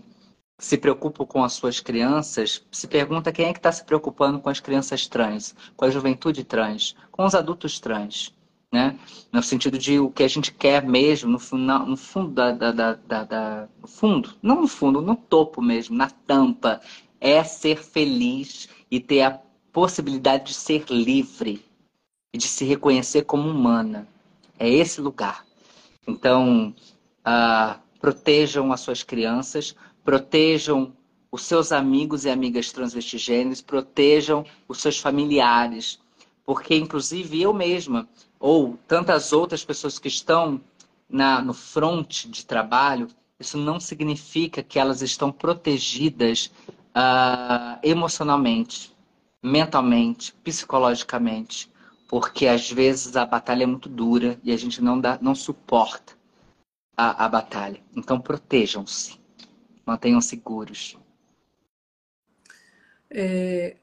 [0.56, 4.48] se preocupam com as suas crianças, se pergunta quem é que está se preocupando com
[4.48, 8.32] as crianças trans, com a juventude trans, com os adultos trans
[8.72, 8.96] né?
[9.32, 13.24] No sentido de o que a gente quer mesmo, no, no fundo da, da, da,
[13.24, 16.80] da, no fundo, não no fundo, no topo mesmo, na tampa,
[17.20, 19.40] é ser feliz e ter a
[19.72, 21.64] possibilidade de ser livre
[22.32, 24.06] e de se reconhecer como humana.
[24.58, 25.44] É esse lugar.
[26.06, 26.74] Então,
[27.20, 30.92] uh, protejam as suas crianças, protejam
[31.30, 36.00] os seus amigos e amigas transvestigêneros, protejam os seus familiares,
[36.44, 38.08] porque inclusive eu mesma
[38.38, 40.60] ou tantas outras pessoas que estão
[41.08, 43.08] na, no front de trabalho,
[43.38, 46.50] isso não significa que elas estão protegidas
[46.96, 48.89] uh, emocionalmente,
[49.42, 51.70] mentalmente, psicologicamente,
[52.08, 56.14] porque às vezes a batalha é muito dura e a gente não, dá, não suporta
[56.96, 57.80] a, a batalha.
[57.96, 59.18] Então protejam-se,
[59.86, 60.98] mantenham seguros.
[63.08, 63.76] É,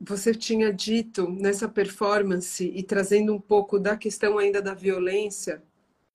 [0.00, 5.62] você tinha dito nessa performance e trazendo um pouco da questão ainda da violência,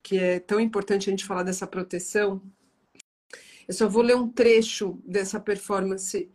[0.01, 2.41] que é tão importante a gente falar dessa proteção.
[3.67, 6.29] Eu só vou ler um trecho dessa performance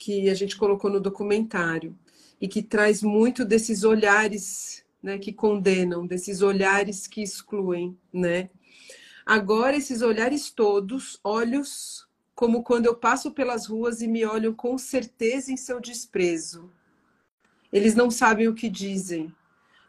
[0.00, 1.96] que a gente colocou no documentário
[2.40, 8.50] e que traz muito desses olhares, né, que condenam, desses olhares que excluem, né?
[9.24, 14.76] Agora esses olhares todos, olhos como quando eu passo pelas ruas e me olham com
[14.78, 16.70] certeza em seu desprezo
[17.72, 19.32] eles não sabem o que dizem.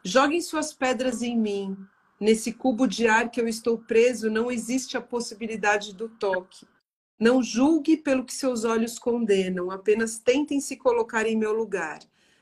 [0.03, 1.77] Joguem suas pedras em mim.
[2.19, 6.67] Nesse cubo de ar que eu estou preso, não existe a possibilidade do toque.
[7.21, 11.99] Não julgue pelo que seus olhos condenam, apenas tentem se colocar em meu lugar.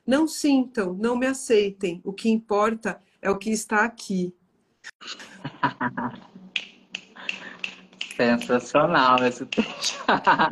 [0.07, 1.99] Não sintam, não me aceitem.
[2.01, 4.33] O que importa é o que está aqui.
[8.15, 9.99] Sensacional esse texto.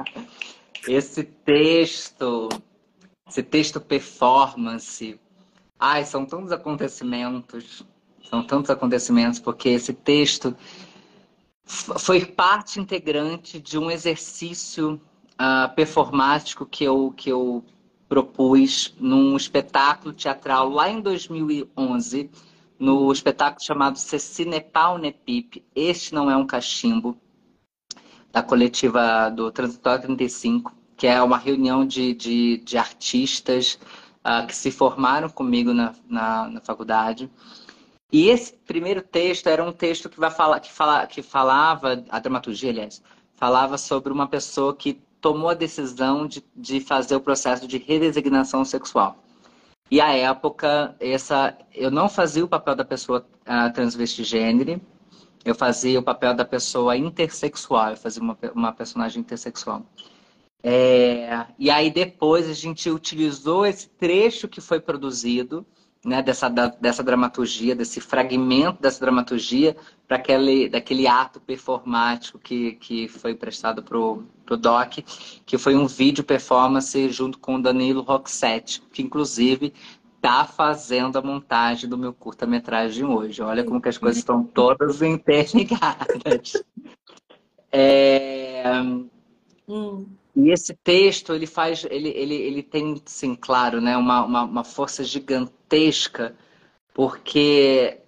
[0.89, 2.49] esse texto
[3.29, 5.17] esse texto performance.
[5.79, 7.85] Ai, são tantos acontecimentos,
[8.29, 10.55] são tantos acontecimentos, porque esse texto
[11.67, 15.01] foi parte integrante de um exercício
[15.33, 17.63] uh, performático que eu, que eu
[18.07, 22.31] propus num espetáculo teatral lá em 2011,
[22.79, 25.63] no espetáculo chamado Cecinepal Nepip.
[25.75, 27.17] Este não é um cachimbo,
[28.31, 33.79] da coletiva do Transitório 35 que é uma reunião de, de, de artistas
[34.25, 37.29] uh, que se formaram comigo na, na, na, faculdade.
[38.11, 42.19] E esse primeiro texto era um texto que, vai falar, que, fala, que falava, a
[42.19, 43.01] dramaturgia, aliás,
[43.35, 48.63] falava sobre uma pessoa que tomou a decisão de, de fazer o processo de redesignação
[48.63, 49.21] sexual.
[49.89, 54.81] E à época, essa, eu não fazia o papel da pessoa uh, transvestigênero,
[55.43, 59.85] eu fazia o papel da pessoa intersexual, eu fazia uma, uma personagem intersexual.
[60.61, 65.65] É, e aí depois a gente utilizou esse trecho que foi produzido,
[66.03, 69.75] né, dessa, da, dessa dramaturgia, desse fragmento dessa dramaturgia,
[70.07, 74.23] para aquele daquele ato performático que, que foi prestado para o
[74.57, 74.99] Doc,
[75.45, 79.73] que foi um vídeo performance junto com o Danilo Roxette, que inclusive
[80.15, 83.41] está fazendo a montagem do meu curta-metragem hoje.
[83.41, 86.63] Olha como que as coisas estão todas interligadas.
[87.69, 88.63] É...
[89.67, 90.07] Hum.
[90.39, 94.63] E esse texto, ele faz, ele, ele, ele tem, sim, claro, né, uma, uma, uma
[94.63, 96.35] força gigantesca,
[96.93, 97.99] porque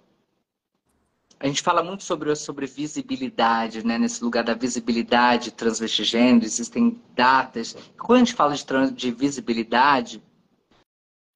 [1.40, 3.98] a gente fala muito sobre, sobre visibilidade, né?
[3.98, 7.76] Nesse lugar da visibilidade transvestigênero, existem datas.
[7.98, 10.22] Quando a gente fala de, trans, de visibilidade,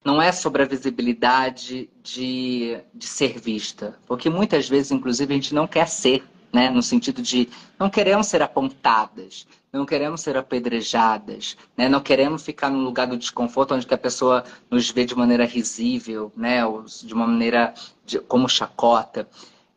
[0.01, 3.99] não é sobre a visibilidade de, de ser vista.
[4.05, 6.23] Porque muitas vezes, inclusive, a gente não quer ser,
[6.53, 6.69] né?
[6.69, 9.45] No sentido de não queremos ser apontadas,
[9.75, 11.87] não queremos ser apedrejadas, né?
[11.87, 16.31] Não queremos ficar no lugar do desconforto onde a pessoa nos vê de maneira risível,
[16.35, 16.65] né?
[16.65, 17.73] Ou de uma maneira
[18.05, 19.27] de, como chacota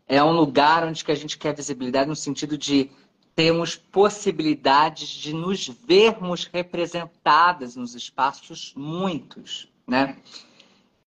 [0.08, 2.90] é um lugar onde que a gente quer visibilidade no sentido de
[3.34, 10.16] termos possibilidades de nos vermos representadas nos espaços muitos, né?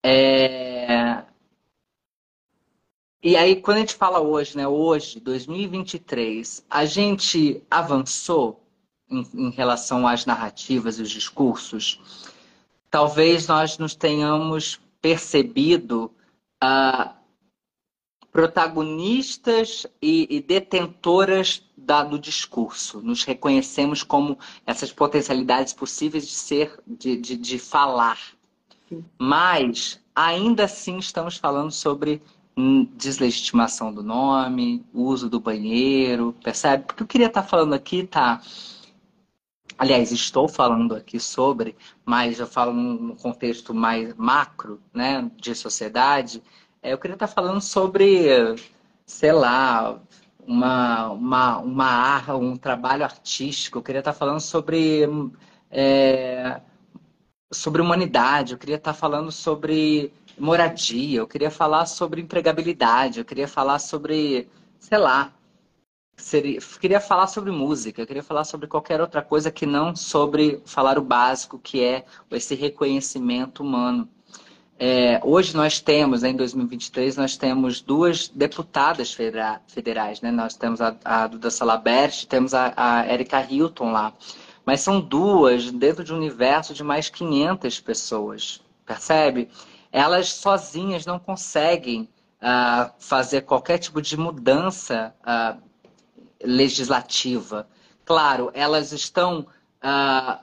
[0.04, 1.24] É...
[3.24, 4.68] E aí, quando a gente fala hoje, né?
[4.68, 8.64] Hoje, 2023, a gente avançou
[9.12, 12.00] em, em relação às narrativas e os discursos.
[12.90, 16.12] Talvez nós nos tenhamos percebido
[16.64, 17.14] uh,
[18.32, 23.02] protagonistas e, e detentoras da, do discurso.
[23.02, 28.20] Nos reconhecemos como essas potencialidades possíveis de ser, de, de, de falar.
[29.18, 32.22] Mas ainda assim estamos falando sobre
[32.96, 36.84] deslegitimação do nome, uso do banheiro, percebe?
[36.86, 38.42] Porque eu queria estar falando aqui, tá?
[39.82, 41.76] Aliás, estou falando aqui sobre,
[42.06, 46.44] mas eu falo num contexto mais macro, né, de sociedade,
[46.84, 48.28] é, eu queria estar falando sobre,
[49.08, 50.00] sei lá,
[50.46, 53.80] uma, uma, uma um trabalho artístico.
[53.80, 55.02] Eu queria estar falando sobre,
[55.72, 56.62] é,
[57.52, 58.54] sobre humanidade.
[58.54, 61.22] Eu queria estar falando sobre moradia.
[61.22, 63.18] Eu queria falar sobre empregabilidade.
[63.18, 64.48] Eu queria falar sobre,
[64.80, 65.34] sei lá,
[66.22, 70.98] seria, queria falar sobre música, queria falar sobre qualquer outra coisa que não sobre falar
[70.98, 74.08] o básico, que é esse reconhecimento humano.
[74.80, 80.32] É, hoje nós temos, em 2023, nós temos duas deputadas federais, né?
[80.32, 84.14] Nós temos a, a Duda Salabert, temos a, a Erika Hilton lá.
[84.66, 89.50] Mas são duas dentro de um universo de mais 500 pessoas, percebe?
[89.92, 92.10] Elas sozinhas não conseguem
[92.42, 95.62] uh, fazer qualquer tipo de mudança uh,
[96.44, 97.68] legislativa.
[98.06, 99.46] Claro, elas estão
[99.84, 100.40] uh,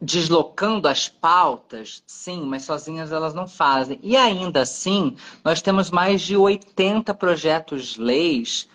[0.00, 4.00] deslocando as pautas, sim, mas sozinhas elas não fazem.
[4.02, 8.68] E ainda assim, nós temos mais de 80 projetos-leis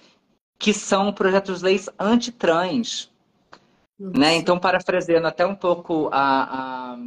[0.57, 3.11] que são projetos-leis antitrans.
[3.99, 4.35] Né?
[4.35, 6.97] Então, parafraseando até um pouco a, a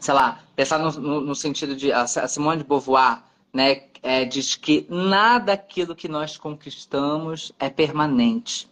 [0.00, 3.22] sei lá, pensar no, no, no, sentido de a Simone de Beauvoir,
[3.52, 8.68] né, é, diz que nada aquilo que nós conquistamos é permanente.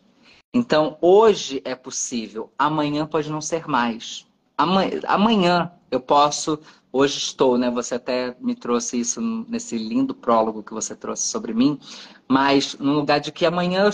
[0.52, 4.26] Então, hoje é possível, amanhã pode não ser mais
[5.06, 6.58] amanhã eu posso,
[6.92, 7.70] hoje estou, né?
[7.70, 11.78] Você até me trouxe isso nesse lindo prólogo que você trouxe sobre mim,
[12.28, 13.88] mas no lugar de que amanhã,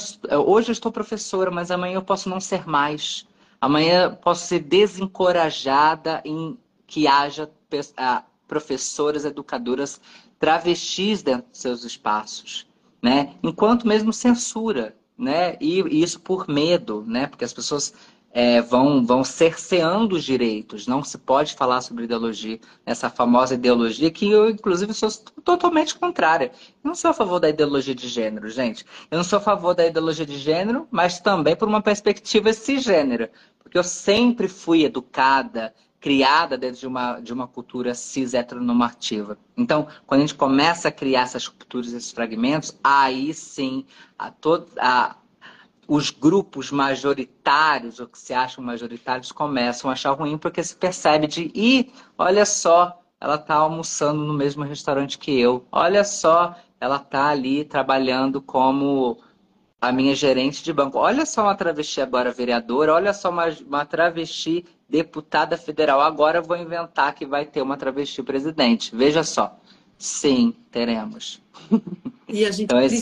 [0.45, 3.27] hoje eu estou professora, mas amanhã eu posso não ser mais.
[3.61, 7.51] Amanhã posso ser desencorajada em que haja
[8.47, 10.01] professoras, educadoras
[10.47, 12.69] travestis dentro de seus espaços,
[13.03, 13.35] né?
[13.43, 15.57] Enquanto mesmo censura, né?
[15.61, 17.27] E isso por medo, né?
[17.27, 17.93] Porque as pessoas
[18.31, 20.87] é, vão, vão cerceando os direitos.
[20.87, 25.11] Não se pode falar sobre ideologia, essa famosa ideologia que eu, inclusive, sou
[25.43, 26.53] totalmente contrária.
[26.85, 28.87] Eu não sou a favor da ideologia de gênero, gente.
[29.11, 33.29] Eu não sou a favor da ideologia de gênero, mas também por uma perspectiva cisgênero.
[33.59, 39.39] Porque eu sempre fui educada, criada dentro de uma, de uma cultura cis heteronormativa.
[39.57, 43.85] Então, quando a gente começa a criar essas culturas, esses fragmentos, aí sim,
[44.19, 45.17] a, todo, a,
[45.89, 51.27] os grupos majoritários, ou que se acham majoritários, começam a achar ruim porque se percebe
[51.27, 55.67] de, ih, olha só, ela está almoçando no mesmo restaurante que eu.
[55.73, 59.19] Olha só, ela está ali trabalhando como
[59.81, 60.99] a minha gerente de banco.
[60.99, 66.01] Olha só uma travesti agora vereadora, olha só uma, uma travesti deputada federal.
[66.01, 68.95] Agora eu vou inventar que vai ter uma travesti presidente.
[68.95, 69.59] Veja só.
[69.99, 71.43] Sim, teremos.
[72.29, 73.01] E a gente então, esse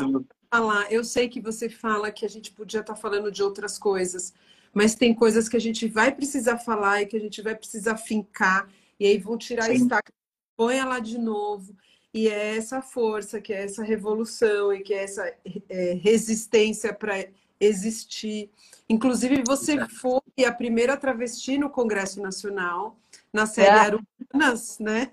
[0.51, 0.93] falar.
[0.93, 4.33] Eu sei que você fala que a gente podia estar falando de outras coisas,
[4.73, 7.97] mas tem coisas que a gente vai precisar falar e que a gente vai precisar
[7.97, 8.69] fincar,
[8.99, 9.73] e aí vão tirar Sim.
[9.73, 10.13] a estaca,
[10.57, 11.77] põe lá de novo.
[12.13, 15.35] E é essa força, que é essa revolução e que é essa
[15.69, 17.27] é, resistência para
[17.61, 18.51] existir.
[18.89, 19.95] Inclusive, você Exato.
[19.95, 22.99] foi a primeira travesti no Congresso Nacional,
[23.33, 23.99] na série é.
[24.35, 25.13] Arunas, né?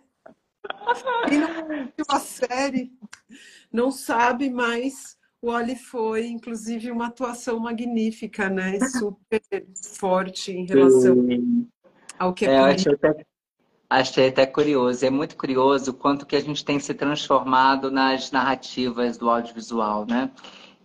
[1.31, 2.91] E não uma série,
[3.71, 8.79] não sabe mais o Oli foi, inclusive, uma atuação magnífica, né?
[8.79, 9.41] Super
[9.99, 11.15] forte em relação
[12.19, 13.25] ao que é, é achei até,
[13.89, 15.03] achei até curioso.
[15.03, 20.05] É muito curioso o quanto que a gente tem se transformado nas narrativas do audiovisual,
[20.05, 20.29] né?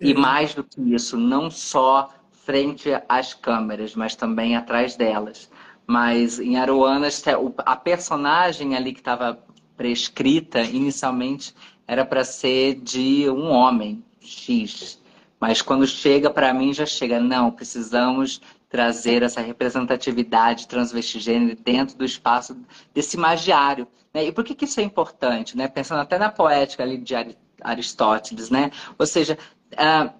[0.00, 0.14] E é.
[0.14, 2.10] mais do que isso, não só
[2.44, 5.50] frente às câmeras, mas também atrás delas.
[5.86, 7.22] Mas em Aruanas,
[7.58, 9.38] a personagem ali que estava
[9.76, 11.54] prescrita inicialmente
[11.86, 15.00] era para ser de um homem, X.
[15.38, 22.04] Mas quando chega para mim, já chega, não, precisamos trazer essa representatividade transvestigênero dentro do
[22.04, 22.56] espaço
[22.92, 23.86] desse magiário.
[24.12, 24.26] Né?
[24.26, 25.56] E por que, que isso é importante?
[25.56, 25.68] Né?
[25.68, 27.14] Pensando até na poética ali de
[27.62, 28.70] Aristóteles, né?
[28.98, 29.38] Ou seja,
[29.76, 30.12] uh,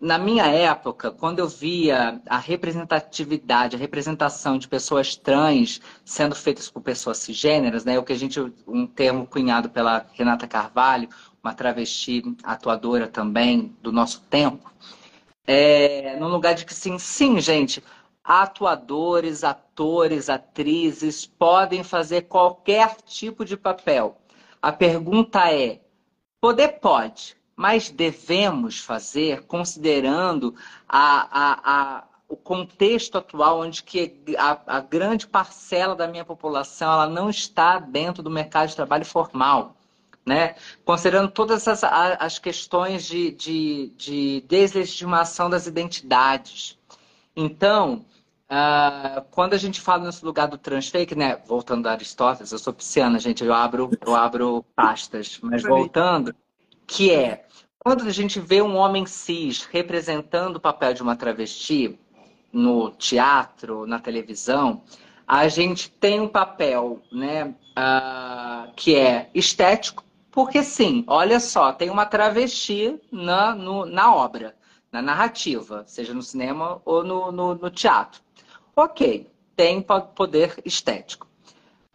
[0.00, 6.68] na minha época, quando eu via a representatividade, a representação de pessoas trans sendo feitas
[6.68, 11.08] por pessoas cisgêneras, né, o que a gente um termo cunhado pela Renata Carvalho,
[11.40, 14.72] uma travesti atuadora também do nosso tempo,
[15.46, 17.82] é, no lugar de que sim, sim, gente,
[18.24, 24.16] atuadores, atores, atrizes podem fazer qualquer tipo de papel.
[24.60, 25.80] A pergunta é:
[26.40, 30.54] poder pode, mas devemos fazer considerando
[30.88, 37.08] a, a, a, o contexto atual onde que a, grande parcela da minha população ela
[37.08, 39.76] não está dentro do mercado de trabalho formal
[40.24, 40.54] né?
[40.84, 46.78] considerando todas as, as questões de, de, de deslegitimação das identidades.
[47.34, 48.04] Então,
[48.50, 51.36] uh, quando a gente fala nesse lugar do transfake, né?
[51.44, 56.34] voltando a Aristóteles, eu sou pisciana, gente, eu abro, eu abro pastas, mas voltando,
[56.86, 57.46] que é
[57.84, 61.98] quando a gente vê um homem cis representando o papel de uma travesti
[62.52, 64.84] no teatro, na televisão,
[65.26, 71.90] a gente tem um papel né, uh, que é estético, porque sim, olha só, tem
[71.90, 74.54] uma travesti na, no, na obra,
[74.92, 78.20] na narrativa, seja no cinema ou no, no, no teatro.
[78.76, 81.26] Ok, tem poder estético.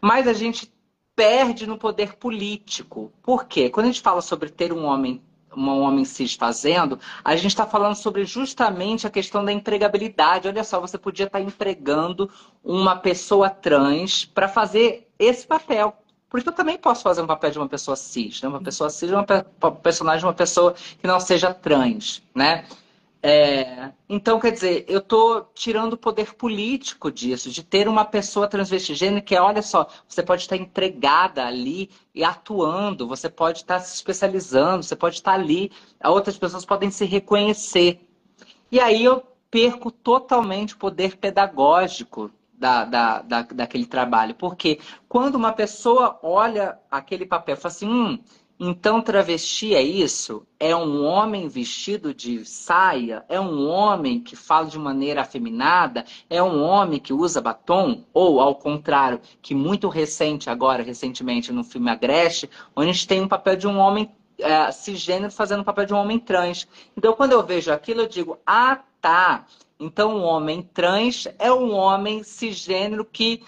[0.00, 0.70] Mas a gente
[1.18, 3.12] perde no poder político.
[3.20, 3.68] Por quê?
[3.68, 5.20] Quando a gente fala sobre ter um homem
[5.56, 10.46] um homem cis fazendo, a gente está falando sobre justamente a questão da empregabilidade.
[10.46, 12.30] Olha só, você podia estar tá empregando
[12.62, 15.96] uma pessoa trans para fazer esse papel.
[16.28, 18.48] Porque eu também posso fazer um papel de uma pessoa cis, né?
[18.48, 22.64] Uma pessoa cis é uma personagem de uma pessoa que não seja trans, né?
[23.20, 28.46] É, então, quer dizer, eu estou tirando o poder político disso, de ter uma pessoa
[28.46, 33.94] transvestigênero que, olha só, você pode estar empregada ali e atuando, você pode estar se
[33.94, 35.72] especializando, você pode estar ali,
[36.04, 38.00] outras pessoas podem se reconhecer.
[38.70, 44.34] E aí eu perco totalmente o poder pedagógico da, da, da, daquele trabalho.
[44.34, 48.18] Porque quando uma pessoa olha aquele papel e fala assim, hum,
[48.60, 50.44] então travesti é isso?
[50.58, 53.24] É um homem vestido de saia?
[53.28, 56.04] É um homem que fala de maneira afeminada?
[56.28, 58.04] É um homem que usa batom?
[58.12, 63.22] Ou, ao contrário, que muito recente, agora, recentemente, no filme Agreste, onde a gente tem
[63.22, 66.66] um papel de um homem é, cisgênero fazendo o papel de um homem trans.
[66.96, 69.46] Então, quando eu vejo aquilo, eu digo, ah, tá.
[69.78, 73.42] Então, um homem trans é um homem cisgênero que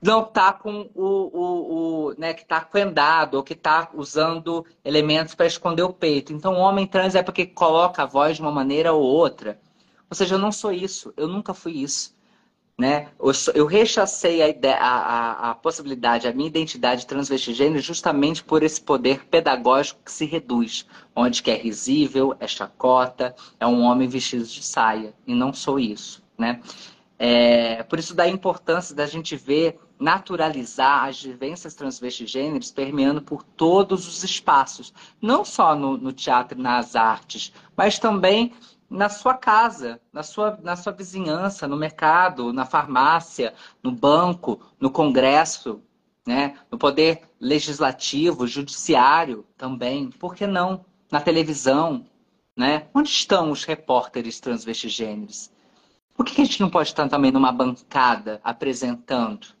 [0.00, 5.34] não está com o, o, o, né, que está coendado ou que está usando elementos
[5.34, 6.32] para esconder o peito.
[6.32, 9.60] Então, o homem trans é porque coloca a voz de uma maneira ou outra.
[10.08, 12.18] Ou seja, eu não sou isso, eu nunca fui isso.
[12.78, 13.08] Né?
[13.20, 18.62] Eu, eu rechacei a, ideia, a, a, a, possibilidade, a minha identidade transvestigênero justamente por
[18.62, 24.08] esse poder pedagógico que se reduz, onde que é risível, é chacota, é um homem
[24.08, 26.22] vestido de saia, e não sou isso.
[26.38, 26.62] Né?
[27.18, 34.08] É, por isso da importância da gente ver, naturalizar as vivências transvestigêneros permeando por todos
[34.08, 38.54] os espaços, não só no, no teatro e nas artes, mas também
[38.88, 44.90] na sua casa, na sua, na sua vizinhança, no mercado, na farmácia, no banco, no
[44.90, 45.80] congresso,
[46.26, 46.58] né?
[46.70, 50.10] no poder legislativo, judiciário também.
[50.10, 50.84] Por que não?
[51.10, 52.04] Na televisão.
[52.56, 52.88] Né?
[52.92, 55.52] Onde estão os repórteres transvestigêneros?
[56.14, 59.59] Por que a gente não pode estar também numa bancada apresentando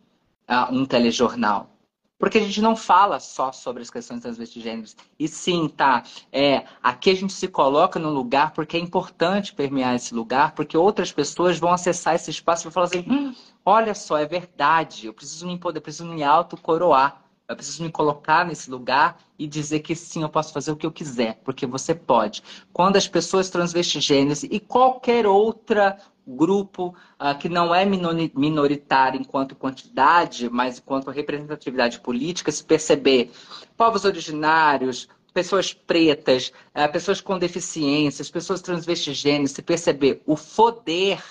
[0.50, 1.70] uh, um telejornal?
[2.18, 4.94] Porque a gente não fala só sobre as questões transvestigêneros.
[5.18, 6.02] E sim, tá?
[6.30, 10.76] É, aqui a gente se coloca no lugar porque é importante permear esse lugar, porque
[10.76, 13.34] outras pessoas vão acessar esse espaço e falar assim: hum,
[13.64, 17.22] olha só, é verdade, eu preciso me poder, preciso me autocoroar.
[17.48, 20.86] Eu preciso me colocar nesse lugar e dizer que sim, eu posso fazer o que
[20.86, 22.44] eu quiser, porque você pode.
[22.72, 25.98] Quando as pessoas transvestigêneras e qualquer outra
[26.34, 33.30] grupo uh, que não é minoritário enquanto quantidade, mas enquanto representatividade política, se perceber
[33.76, 41.22] povos originários, pessoas pretas, eh, pessoas com deficiências, pessoas transvestigêneas, se perceber o poder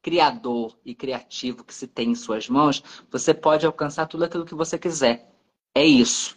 [0.00, 4.54] criador e criativo que se tem em suas mãos, você pode alcançar tudo aquilo que
[4.54, 5.32] você quiser.
[5.74, 6.36] É isso.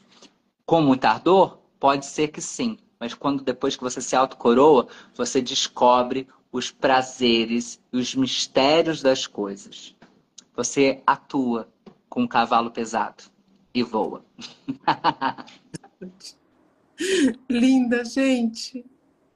[0.66, 1.58] Com muita ardor?
[1.80, 2.78] Pode ser que sim.
[3.00, 9.28] Mas quando depois que você se autocoroa, você descobre os prazeres e os mistérios das
[9.28, 9.94] coisas.
[10.56, 11.68] Você atua
[12.08, 13.26] com um cavalo pesado
[13.74, 14.24] e voa.
[17.50, 18.86] Linda, gente.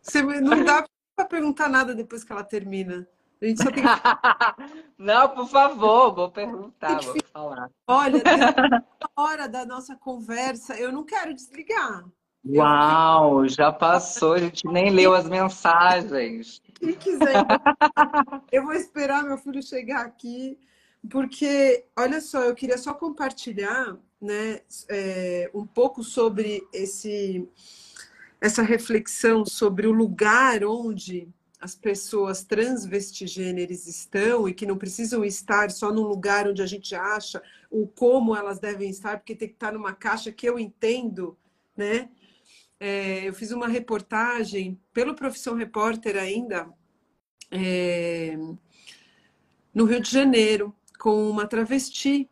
[0.01, 3.05] Você não dá para perguntar nada depois que ela termina.
[3.41, 3.89] A gente só tem que...
[4.97, 7.70] Não, por favor, vou perguntar, vou falar.
[7.86, 8.24] Olha,
[9.13, 12.05] hora da nossa conversa, eu não quero desligar.
[12.46, 16.62] Uau, já passou, a gente nem leu as mensagens.
[16.76, 17.34] Quem quiser,
[18.52, 20.58] eu vou esperar meu filho chegar aqui,
[21.10, 27.48] porque, olha só, eu queria só compartilhar né, é, um pouco sobre esse,
[28.40, 31.28] essa reflexão sobre o lugar onde
[31.60, 36.96] as pessoas transvestigêneres estão e que não precisam estar só num lugar onde a gente
[36.96, 41.38] acha o como elas devem estar, porque tem que estar numa caixa que eu entendo,
[41.76, 42.10] né?
[42.80, 46.73] É, eu fiz uma reportagem pelo Profissão Repórter ainda
[47.51, 48.38] é,
[49.73, 52.30] no Rio de Janeiro com uma travesti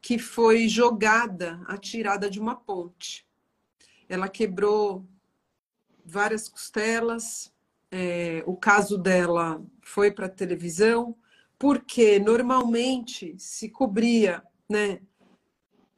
[0.00, 3.26] que foi jogada, atirada de uma ponte.
[4.08, 5.06] Ela quebrou
[6.04, 7.52] várias costelas,
[7.90, 11.16] é, o caso dela foi para a televisão,
[11.58, 15.00] porque normalmente se cobria né,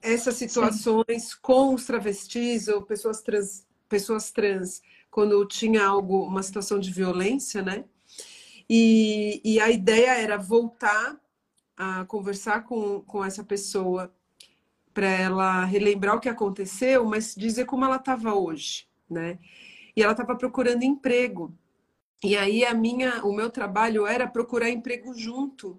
[0.01, 1.37] essas situações Sim.
[1.41, 4.81] com os travestis ou pessoas trans, pessoas trans
[5.11, 7.85] quando tinha algo, uma situação de violência, né?
[8.69, 11.21] E, e a ideia era voltar
[11.77, 14.11] a conversar com, com essa pessoa
[14.95, 19.39] para ela relembrar o que aconteceu, mas dizer como ela estava hoje, né?
[19.95, 21.55] E ela estava procurando emprego.
[22.25, 25.79] E aí a minha, o meu trabalho era procurar emprego junto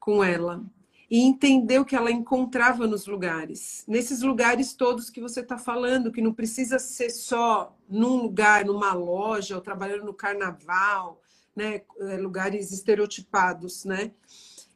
[0.00, 0.64] com ela
[1.10, 6.10] e entender o que ela encontrava nos lugares, nesses lugares todos que você está falando,
[6.10, 11.20] que não precisa ser só num lugar, numa loja, ou trabalhando no carnaval,
[11.54, 14.10] né, é, lugares estereotipados, né?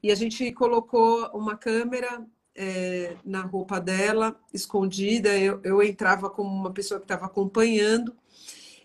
[0.02, 2.24] E a gente colocou uma câmera
[2.54, 5.36] é, na roupa dela, escondida.
[5.36, 8.16] Eu, eu entrava como uma pessoa que estava acompanhando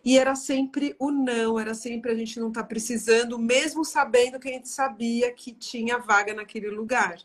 [0.03, 4.49] e era sempre o não, era sempre a gente não está precisando, mesmo sabendo que
[4.49, 7.17] a gente sabia que tinha vaga naquele lugar.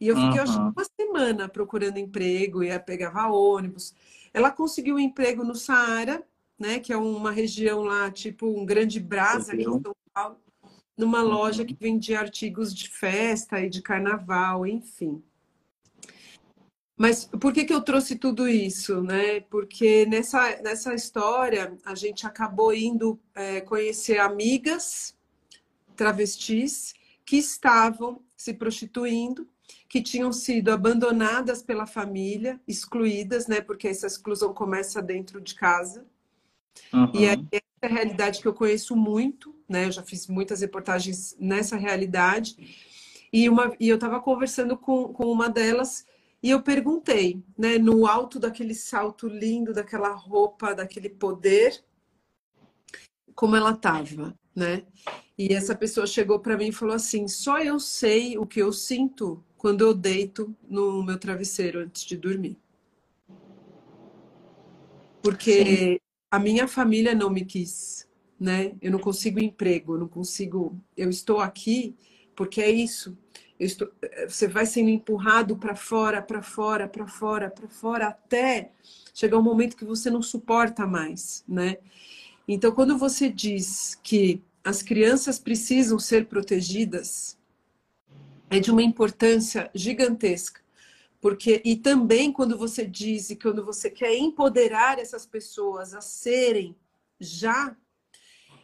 [0.00, 0.42] E eu fiquei, uhum.
[0.42, 3.94] acho, uma semana procurando emprego, ia pegava ônibus.
[4.32, 6.22] Ela conseguiu um emprego no Saara,
[6.58, 10.38] né, que é uma região lá, tipo um grande brasa aqui em São Paulo,
[10.96, 11.28] numa uhum.
[11.28, 15.22] loja que vendia artigos de festa e de carnaval, enfim.
[16.96, 19.02] Mas por que, que eu trouxe tudo isso?
[19.02, 19.40] Né?
[19.40, 25.14] Porque nessa, nessa história a gente acabou indo é, conhecer amigas
[25.94, 26.94] travestis
[27.24, 29.48] que estavam se prostituindo,
[29.96, 33.62] que tinham sido abandonadas pela família, excluídas, né?
[33.62, 36.04] Porque essa exclusão começa dentro de casa.
[36.92, 37.10] Uhum.
[37.14, 39.86] E é essa é a realidade que eu conheço muito, né?
[39.86, 42.58] Eu já fiz muitas reportagens nessa realidade.
[43.32, 46.06] E, uma, e eu estava conversando com, com uma delas
[46.42, 51.82] e eu perguntei, né, no alto daquele salto lindo, daquela roupa, daquele poder,
[53.34, 54.84] como ela estava, né?
[55.38, 58.74] E essa pessoa chegou para mim e falou assim: só eu sei o que eu
[58.74, 62.56] sinto quando eu deito no meu travesseiro antes de dormir.
[65.22, 65.98] Porque Sim.
[66.30, 68.74] a minha família não me quis, né?
[68.80, 70.78] Eu não consigo emprego, eu não consigo.
[70.96, 71.96] Eu estou aqui
[72.34, 73.16] porque é isso.
[73.58, 73.90] Estou,
[74.28, 78.72] você vai sendo empurrado para fora, para fora, para fora, para fora, até
[79.14, 81.78] chegar um momento que você não suporta mais, né?
[82.46, 87.38] Então, quando você diz que as crianças precisam ser protegidas,
[88.50, 90.60] é de uma importância gigantesca.
[91.20, 96.76] Porque, e também quando você diz e quando você quer empoderar essas pessoas a serem
[97.18, 97.74] já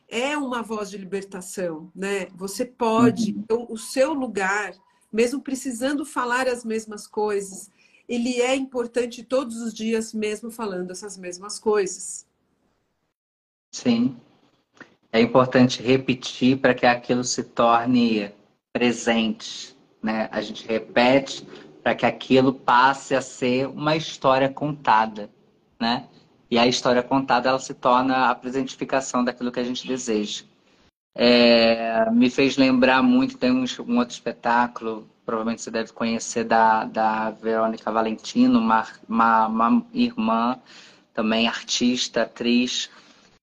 [0.09, 2.27] é uma voz de libertação, né?
[2.35, 3.39] Você pode, uhum.
[3.39, 4.75] então, o seu lugar,
[5.11, 7.71] mesmo precisando falar as mesmas coisas,
[8.07, 12.27] ele é importante todos os dias, mesmo falando essas mesmas coisas.
[13.71, 14.17] Sim.
[15.11, 18.31] É importante repetir para que aquilo se torne
[18.73, 20.29] presente, né?
[20.33, 21.47] A gente repete
[21.83, 25.31] para que aquilo passe a ser uma história contada,
[25.79, 26.09] né?
[26.51, 30.45] E a história contada ela se torna a presentificação daquilo que a gente deseja.
[31.15, 36.85] É, me fez lembrar muito, tem um, um, outro espetáculo, provavelmente você deve conhecer, da,
[36.85, 40.59] da Verônica Valentino, uma, uma, uma irmã
[41.13, 42.91] também artista, atriz.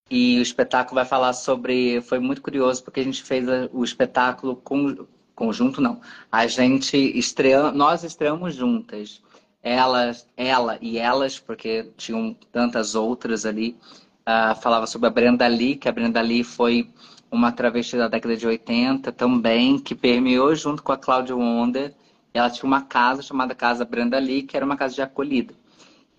[0.10, 2.02] E o espetáculo vai falar sobre.
[2.02, 5.06] Foi muito curioso porque a gente fez o espetáculo com,
[5.40, 6.02] conjunto, não.
[6.30, 9.22] A gente estreou, nós estreamos juntas.
[9.64, 13.78] Elas, ela e elas, porque tinham tantas outras ali.
[14.22, 16.90] Uh, falava sobre a Brenda Lee, que a Brenda Lee foi
[17.32, 21.94] uma travesti da década de 80 também, que permeou junto com a Cláudia Wonder.
[22.34, 25.54] Ela tinha uma casa chamada Casa Brenda Lee, que era uma casa de acolhida.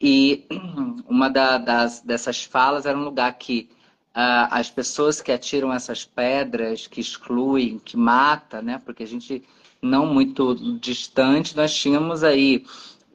[0.01, 0.47] E
[1.09, 3.68] uma da, das, dessas falas era um lugar que
[4.12, 8.81] as pessoas que atiram essas pedras, que excluem, que mata, né?
[8.85, 9.43] Porque a gente,
[9.81, 12.65] não muito distante, nós tínhamos aí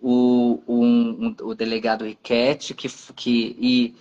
[0.01, 3.95] o, um, o delegado Riquete, que, que e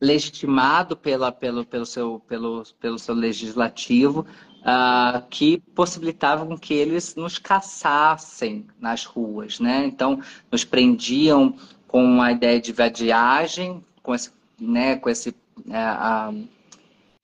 [0.00, 4.26] legitimado pela, pelo, pelo, seu, pelo, pelo seu legislativo,
[4.62, 9.86] uh, que possibilitavam que eles nos caçassem nas ruas, né?
[9.86, 10.20] Então,
[10.50, 11.56] nos prendiam
[11.86, 14.30] com a ideia de vadiagem, com esse,
[14.62, 16.48] né, com esse uh,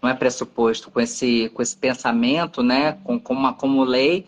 [0.00, 4.26] não é pressuposto, com esse, com esse pensamento, né, com, como lei,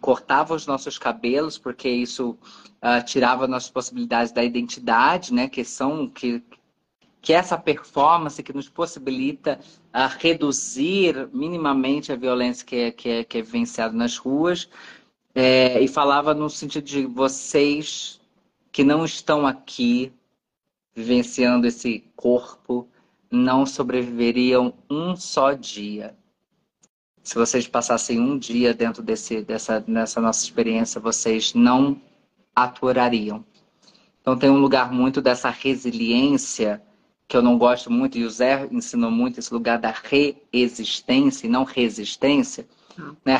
[0.00, 2.38] cortava os nossos cabelos, porque isso
[2.82, 6.42] uh, tirava nossas possibilidades da identidade, né, que são, que,
[7.20, 9.58] que essa performance que nos possibilita
[9.92, 14.68] a reduzir minimamente a violência que é, que é, que é vivenciada nas ruas.
[15.34, 18.20] É, e falava no sentido de vocês
[18.72, 20.12] que não estão aqui
[20.94, 22.88] vivenciando esse corpo
[23.30, 26.16] não sobreviveriam um só dia.
[27.22, 32.00] Se vocês passassem um dia dentro desse, dessa nessa nossa experiência, vocês não
[32.54, 33.44] aturariam.
[34.20, 36.82] Então tem um lugar muito dessa resiliência
[37.28, 41.50] que eu não gosto muito, e o Zé ensinou muito esse lugar da reexistência e
[41.50, 42.66] não resistência.
[42.98, 43.12] Ah.
[43.22, 43.38] Né?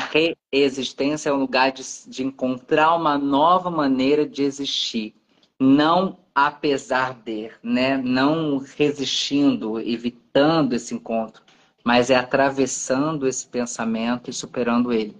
[0.53, 5.15] Reexistência é um lugar de, de encontrar uma nova maneira de existir,
[5.59, 7.97] não apesar de, né?
[7.97, 11.43] não resistindo, evitando esse encontro,
[11.83, 15.17] mas é atravessando esse pensamento e superando ele.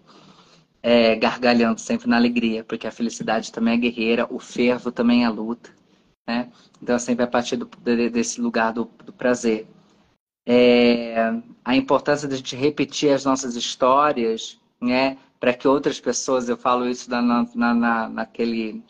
[0.82, 5.30] É, gargalhando sempre na alegria, porque a felicidade também é guerreira, o fervo também é
[5.30, 5.70] luta.
[6.26, 6.50] Né?
[6.82, 9.68] Então, é sempre a partir do, desse lugar do, do prazer.
[10.48, 11.34] É,
[11.66, 15.18] a importância de a gente repetir as nossas histórias, né?
[15.38, 18.82] Para que outras pessoas, eu falo isso na, na, na, naquele,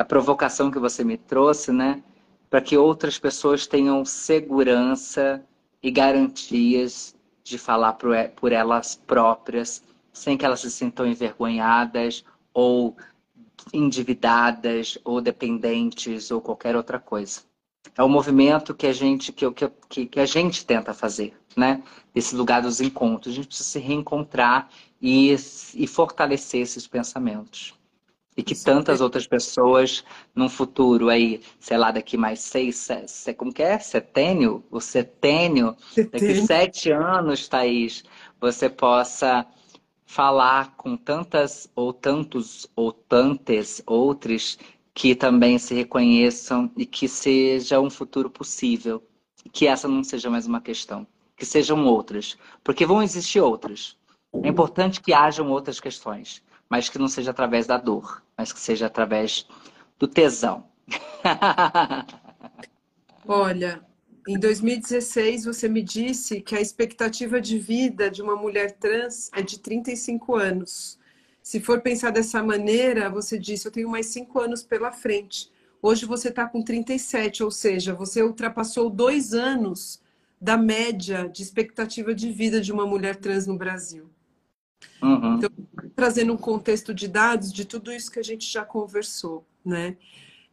[0.00, 2.02] a provocação que você me trouxe, né?
[2.48, 5.44] Para que outras pessoas tenham segurança
[5.82, 7.14] e garantias
[7.44, 12.24] de falar por, elas próprias, sem que elas se sintam envergonhadas
[12.54, 12.96] ou
[13.74, 17.42] endividadas ou dependentes ou qualquer outra coisa.
[17.94, 19.44] É o movimento que a gente que,
[19.86, 21.82] que, que a gente tenta fazer, né?
[22.14, 23.34] Esse lugar dos encontros.
[23.34, 25.36] A gente precisa se reencontrar e,
[25.74, 27.78] e fortalecer esses pensamentos.
[28.36, 30.04] E que tantas outras pessoas
[30.34, 33.78] num futuro aí, sei lá, daqui mais seis, sete, como que é?
[33.78, 34.64] Setênio?
[34.70, 36.10] O setênio, setênio.
[36.12, 38.04] daqui sete anos, Thaís,
[38.40, 39.44] você possa
[40.06, 44.58] falar com tantas ou tantos ou tantas outras
[44.94, 49.02] que também se reconheçam e que seja um futuro possível.
[49.52, 51.06] Que essa não seja mais uma questão.
[51.36, 52.36] Que sejam outras.
[52.62, 53.96] Porque vão existir outras.
[54.42, 58.60] É importante que hajam outras questões, mas que não seja através da dor, mas que
[58.60, 59.44] seja através
[59.98, 60.64] do tesão.
[63.26, 63.84] Olha,
[64.28, 69.42] em 2016, você me disse que a expectativa de vida de uma mulher trans é
[69.42, 70.98] de 35 anos.
[71.42, 75.50] Se for pensar dessa maneira, você disse: eu tenho mais cinco anos pela frente.
[75.82, 80.00] Hoje você está com 37, ou seja, você ultrapassou dois anos
[80.40, 84.08] da média de expectativa de vida de uma mulher trans no Brasil.
[85.02, 85.36] Uhum.
[85.36, 85.50] Então,
[85.94, 89.96] trazendo um contexto de dados de tudo isso que a gente já conversou, né?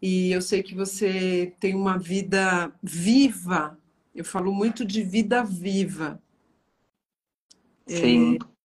[0.01, 3.77] E eu sei que você tem uma vida viva.
[4.13, 6.21] Eu falo muito de vida viva.
[7.87, 8.35] Sim.
[8.35, 8.57] É,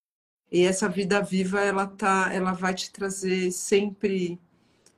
[0.50, 4.38] e essa vida viva, ela tá, ela vai te trazer sempre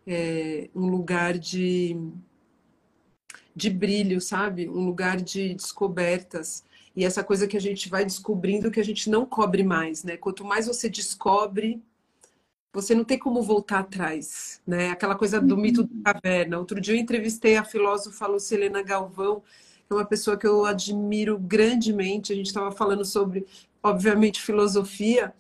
[0.07, 1.97] é, um lugar de
[3.55, 4.69] de brilho, sabe?
[4.69, 6.65] Um lugar de descobertas.
[6.97, 10.17] E essa coisa que a gente vai descobrindo que a gente não cobre mais, né?
[10.17, 11.83] Quanto mais você descobre,
[12.73, 14.91] você não tem como voltar atrás, né?
[14.91, 16.59] Aquela coisa do mito da caverna.
[16.59, 19.43] Outro dia eu entrevistei a filósofa Lucilena Galvão,
[19.87, 22.33] que é uma pessoa que eu admiro grandemente.
[22.33, 23.45] A gente estava falando sobre,
[23.83, 25.35] obviamente, filosofia,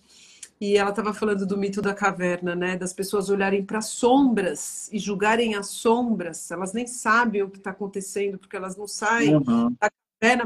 [0.60, 2.76] e ela estava falando do mito da caverna, né?
[2.76, 6.50] Das pessoas olharem para sombras e julgarem as sombras.
[6.50, 9.74] Elas nem sabem o que está acontecendo, porque elas não saem uhum.
[9.80, 9.90] da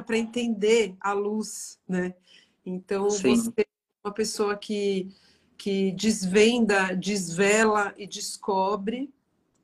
[0.01, 2.15] para entender a luz, né?
[2.65, 3.37] Então, Sim.
[3.37, 3.67] você é
[4.05, 5.09] uma pessoa que
[5.59, 9.13] que desvenda, desvela e descobre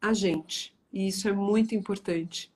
[0.03, 0.75] a gente.
[0.93, 2.53] E isso é muito importante.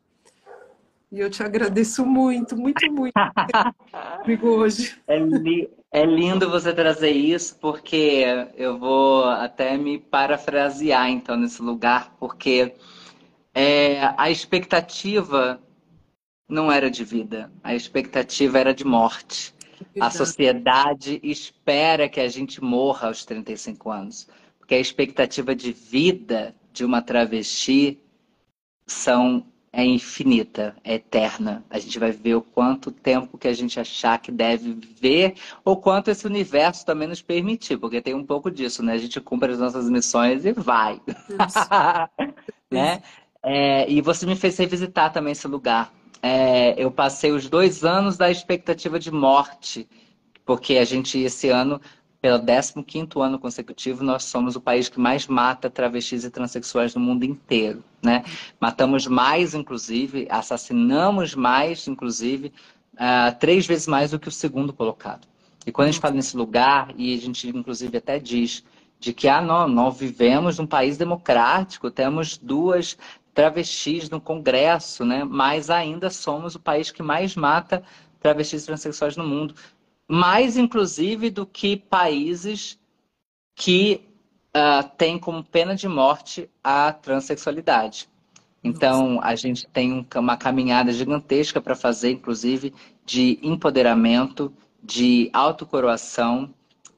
[1.10, 3.14] E eu te agradeço muito, muito, muito
[4.22, 5.01] comigo hoje.
[5.06, 8.24] É, li é lindo você trazer isso, porque
[8.56, 12.74] eu vou até me parafrasear então nesse lugar, porque
[13.55, 15.59] é, a expectativa
[16.48, 19.54] não era de vida, a expectativa era de morte.
[20.00, 26.54] A sociedade espera que a gente morra aos 35 anos, porque a expectativa de vida
[26.72, 27.98] de uma travesti
[28.86, 31.62] são é infinita, é eterna.
[31.68, 35.34] A gente vai ver o quanto tempo que a gente achar que deve viver,
[35.64, 38.94] ou quanto esse universo também nos permitir, porque tem um pouco disso, né?
[38.94, 41.00] A gente cumpre as nossas missões e vai.
[42.70, 43.02] né?
[43.42, 45.92] É, e você me fez revisitar também esse lugar.
[46.22, 49.88] É, eu passei os dois anos da expectativa de morte,
[50.44, 51.80] porque a gente, esse ano,
[52.20, 52.40] pelo
[52.84, 57.24] 15 ano consecutivo, nós somos o país que mais mata travestis e transexuais no mundo
[57.24, 57.84] inteiro.
[58.02, 58.24] Né?
[58.60, 62.52] Matamos mais, inclusive, assassinamos mais, inclusive,
[62.94, 65.26] uh, três vezes mais do que o segundo colocado.
[65.64, 68.64] E quando a gente fala nesse lugar, e a gente, inclusive, até diz
[68.98, 72.96] de que ah, nós vivemos num país democrático, temos duas
[73.39, 75.23] travestis no Congresso, né?
[75.23, 77.85] mas ainda somos o país que mais mata
[78.19, 79.55] travestis transexuais no mundo
[80.09, 82.77] mais inclusive do que países
[83.55, 84.01] que
[84.56, 88.09] uh, têm como pena de morte a transexualidade.
[88.65, 89.28] Então, Nossa.
[89.28, 92.74] a gente tem uma caminhada gigantesca para fazer, inclusive,
[93.06, 94.52] de empoderamento,
[94.82, 96.52] de autocoroação,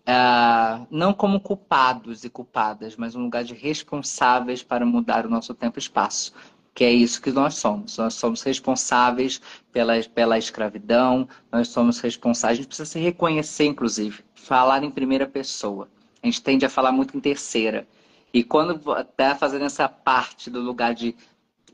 [0.06, 5.54] uh, não como culpados e culpadas, mas um lugar de responsáveis para mudar o nosso
[5.54, 6.32] tempo e espaço
[6.74, 7.98] que é isso que nós somos.
[7.98, 9.40] Nós somos responsáveis
[9.72, 15.26] pela, pela escravidão, nós somos responsáveis, a gente precisa se reconhecer, inclusive, falar em primeira
[15.26, 15.88] pessoa.
[16.22, 17.86] A gente tende a falar muito em terceira.
[18.32, 21.14] E quando está fazendo essa parte do lugar de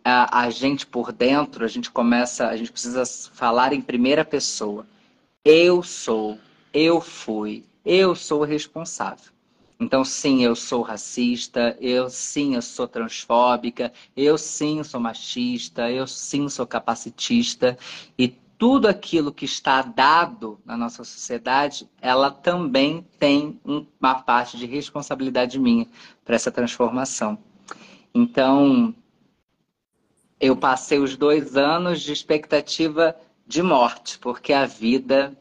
[0.04, 4.86] a, a gente por dentro, a gente começa, a gente precisa falar em primeira pessoa.
[5.44, 6.38] Eu sou,
[6.72, 9.32] eu fui, eu sou responsável.
[9.78, 16.06] Então, sim, eu sou racista, eu sim, eu sou transfóbica, eu sim sou machista, eu
[16.06, 17.78] sim sou capacitista.
[18.18, 24.66] E tudo aquilo que está dado na nossa sociedade, ela também tem uma parte de
[24.66, 25.86] responsabilidade minha
[26.24, 27.38] para essa transformação.
[28.14, 28.94] Então,
[30.40, 33.14] eu passei os dois anos de expectativa
[33.46, 35.36] de morte, porque a vida,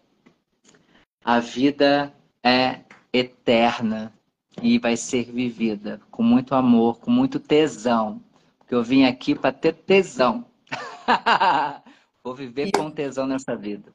[1.24, 2.14] a vida
[2.46, 2.82] é
[3.12, 4.14] eterna
[4.62, 8.22] e vai ser vivida com muito amor, com muito tesão.
[8.60, 10.46] Porque eu vim aqui para ter tesão.
[12.24, 12.72] Vou viver e...
[12.72, 13.92] com tesão nessa vida.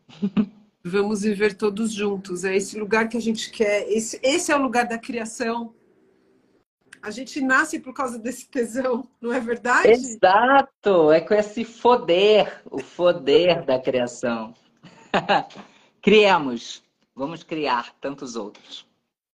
[0.83, 2.45] Vamos viver todos juntos.
[2.45, 3.89] É esse lugar que a gente quer.
[3.89, 5.73] Esse, esse é o lugar da criação.
[7.03, 9.89] A gente nasce por causa desse tesão, não é verdade?
[9.89, 11.11] Exato!
[11.11, 14.53] É com esse foder, o foder da criação.
[16.03, 16.83] Criemos.
[17.21, 18.89] Vamos criar tantos outros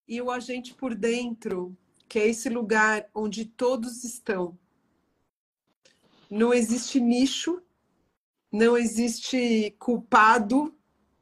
[0.08, 4.58] e o agente por dentro, que é esse lugar onde todos estão.
[6.28, 7.62] Não existe nicho,
[8.50, 10.74] não existe culpado,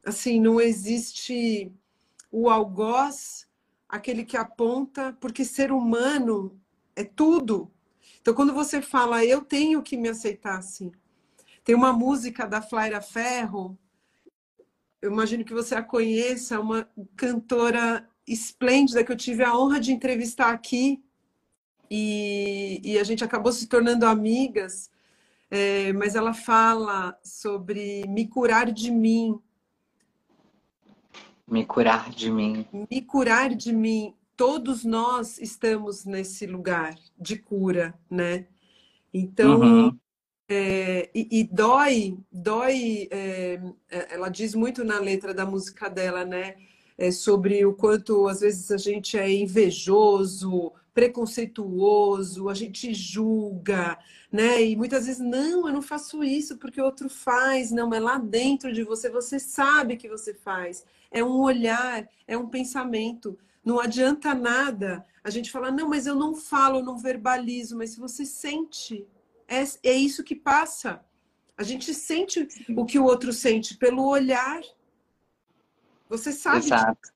[0.03, 1.71] assim, não existe
[2.31, 3.47] o algoz,
[3.87, 6.59] aquele que aponta, porque ser humano
[6.95, 7.71] é tudo.
[8.19, 10.91] Então, quando você fala, eu tenho que me aceitar assim.
[11.63, 13.77] Tem uma música da Flaira Ferro,
[15.05, 19.91] eu imagino que você a conheça, uma cantora esplêndida que eu tive a honra de
[19.91, 21.03] entrevistar aqui
[21.89, 24.89] e, e a gente acabou se tornando amigas,
[25.51, 29.39] é, mas ela fala sobre me curar de mim.
[31.47, 32.65] Me curar de mim.
[32.89, 34.15] Me curar de mim.
[34.35, 38.47] Todos nós estamos nesse lugar de cura, né?
[39.13, 39.99] Então, uhum.
[40.47, 43.07] É, e, e, dói, dói.
[43.11, 43.59] É,
[44.09, 46.55] ela diz muito na letra da música dela, né?
[46.97, 53.97] é, sobre o quanto às vezes a gente é invejoso, preconceituoso, a gente julga,
[54.31, 54.63] né?
[54.63, 58.17] E muitas vezes, não, eu não faço isso porque o outro faz, não, é lá
[58.17, 60.85] dentro de você, você sabe que você faz.
[61.11, 63.37] É um olhar, é um pensamento.
[63.63, 67.99] Não adianta nada a gente falar, não, mas eu não falo, não verbalizo, mas se
[67.99, 69.05] você sente,
[69.47, 71.03] é, é isso que passa.
[71.57, 74.61] A gente sente o que o outro sente pelo olhar,
[76.09, 76.65] você sabe.
[76.65, 77.13] Exato.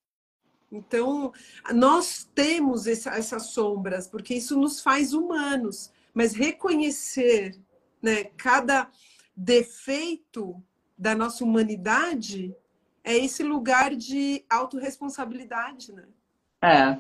[0.72, 1.34] Então,
[1.74, 5.92] nós temos essa, essas sombras, porque isso nos faz humanos.
[6.14, 7.60] Mas reconhecer
[8.02, 8.90] né, cada
[9.36, 10.62] defeito
[10.98, 12.56] da nossa humanidade
[13.04, 16.06] é esse lugar de autorresponsabilidade, né?
[16.62, 17.00] É.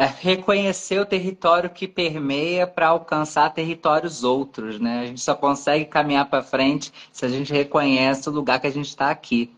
[0.00, 5.00] é reconhecer o território que permeia para alcançar territórios outros, né?
[5.00, 8.72] A gente só consegue caminhar para frente se a gente reconhece o lugar que a
[8.72, 9.54] gente está aqui.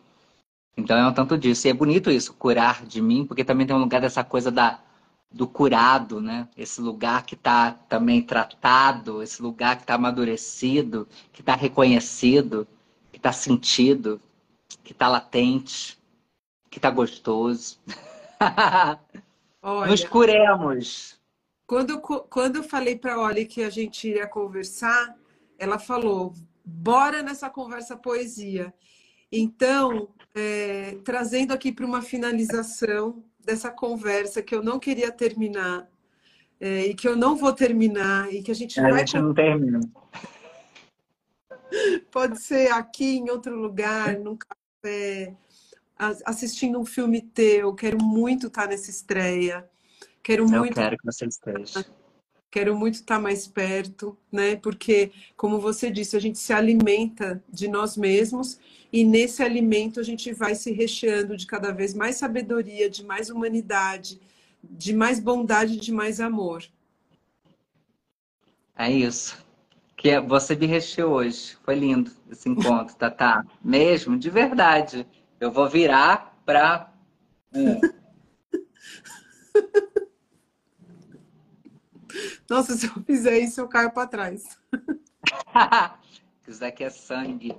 [0.76, 1.68] Então é um tanto disso.
[1.68, 4.80] E é bonito isso, curar de mim, porque também tem um lugar dessa coisa da,
[5.30, 6.48] do curado, né?
[6.56, 12.66] Esse lugar que está também tratado, esse lugar que está amadurecido, que está reconhecido,
[13.12, 14.20] que está sentido,
[14.82, 15.96] que está latente,
[16.68, 17.78] que está gostoso.
[19.62, 21.20] Olha, Nos curemos.
[21.66, 25.16] Quando, quando eu falei para a Oli que a gente iria conversar,
[25.58, 26.34] ela falou:
[26.64, 28.74] bora nessa conversa poesia.
[29.30, 35.88] Então, é, trazendo aqui para uma finalização dessa conversa que eu não queria terminar
[36.60, 38.98] é, e que eu não vou terminar e que a gente a vai.
[38.98, 39.80] Gente não termina.
[42.10, 45.34] Pode ser aqui, em outro lugar, num café,
[46.24, 49.68] assistindo um filme teu, quero muito estar nessa estreia.
[50.22, 50.78] Quero muito.
[50.78, 51.84] Eu quero que você esteja.
[52.50, 54.56] Quero muito estar mais perto, né?
[54.56, 58.58] Porque, como você disse, a gente se alimenta de nós mesmos
[58.92, 63.30] e nesse alimento a gente vai se recheando de cada vez mais sabedoria, de mais
[63.30, 64.20] humanidade,
[64.62, 66.62] de mais bondade, de mais amor.
[68.76, 69.42] É isso.
[69.96, 71.56] Que é, você me recheou hoje.
[71.62, 73.46] Foi lindo esse encontro, Tatá.
[73.64, 75.06] Mesmo, de verdade.
[75.42, 76.88] Eu vou virar para.
[82.48, 84.56] Nossa, se eu fizer isso, eu caio para trás.
[86.46, 87.56] isso aqui é sangue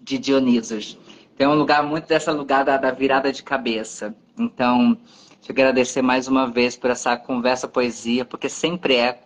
[0.00, 0.96] de Dionísios.
[1.36, 4.14] Tem um lugar muito dessa lugar da, da virada de cabeça.
[4.38, 4.96] Então,
[5.40, 9.20] te agradecer mais uma vez por essa conversa poesia, porque sempre é.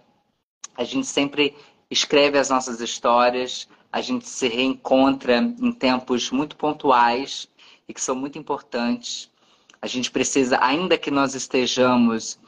[0.75, 1.55] A gente sempre
[1.91, 7.52] escreve as nossas histórias, a gente se reencontra em tempos muito pontuais
[7.93, 9.31] e que são muito importantes.
[9.81, 12.39] A gente precisa, ainda que nós estejamos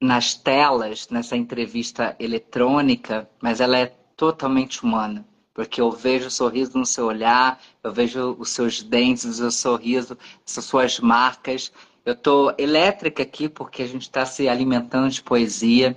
[0.00, 3.86] nas telas, nessa entrevista eletrônica, mas ela é
[4.16, 5.24] totalmente humana.
[5.54, 9.50] Porque eu vejo o sorriso no seu olhar, eu vejo os seus dentes, o seu
[9.50, 11.72] sorriso, as suas marcas.
[12.04, 15.96] Eu estou elétrica aqui porque a gente está se alimentando de poesia.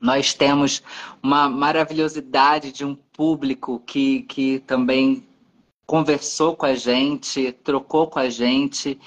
[0.00, 0.82] Nós temos
[1.22, 5.27] uma maravilhosidade de um público que, que também
[5.88, 9.00] conversou com a gente, trocou com a gente.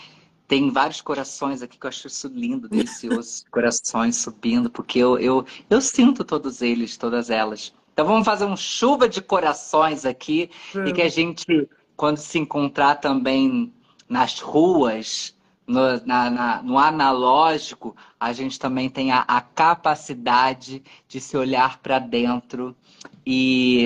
[0.48, 3.46] Tem vários corações aqui que eu acho isso lindo, delicioso.
[3.54, 7.72] corações subindo, porque eu, eu, eu sinto todos eles, todas elas.
[7.94, 10.86] Então vamos fazer um chuva de corações aqui hum.
[10.86, 13.72] e que a gente, quando se encontrar também
[14.10, 15.38] nas ruas,
[15.68, 21.78] no, na, na, no analógico, a gente também tem a, a capacidade de se olhar
[21.78, 22.76] para dentro
[23.24, 23.86] e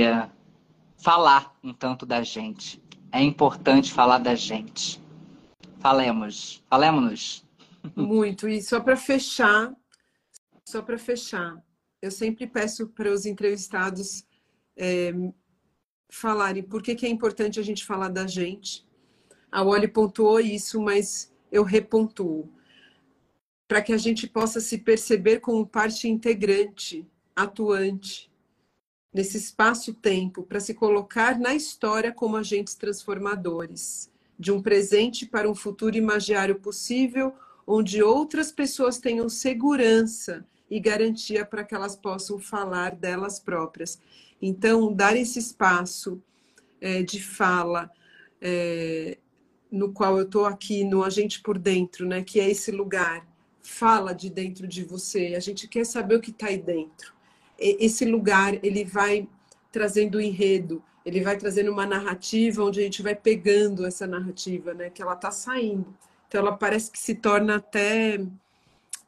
[0.95, 2.84] falar um tanto da gente
[3.15, 5.01] é importante falar da gente.
[5.79, 7.45] Falemos, falemos-nos.
[7.95, 8.45] Muito.
[8.49, 9.73] E só para fechar,
[10.67, 11.55] só para fechar,
[12.01, 14.25] eu sempre peço para os entrevistados
[14.75, 15.13] é,
[16.09, 18.85] falarem por que, que é importante a gente falar da gente.
[19.49, 22.51] A Wally pontuou isso, mas eu repontuo.
[23.65, 28.29] Para que a gente possa se perceber como parte integrante, atuante,
[29.15, 35.55] nesse espaço-tempo para se colocar na história como agentes transformadores, de um presente para um
[35.55, 37.33] futuro imaginário possível,
[37.65, 44.01] onde outras pessoas tenham segurança e garantia para que elas possam falar delas próprias.
[44.41, 46.21] Então, dar esse espaço
[46.81, 47.89] é, de fala,
[48.41, 49.17] é,
[49.71, 53.25] no qual eu estou aqui, no Agente por Dentro, né, que é esse lugar,
[53.63, 57.14] fala de dentro de você, a gente quer saber o que está aí dentro
[57.57, 59.27] esse lugar ele vai
[59.71, 64.89] trazendo enredo, ele vai trazendo uma narrativa onde a gente vai pegando essa narrativa, né?
[64.89, 65.93] Que ela está saindo.
[66.27, 68.25] Então ela parece que se torna até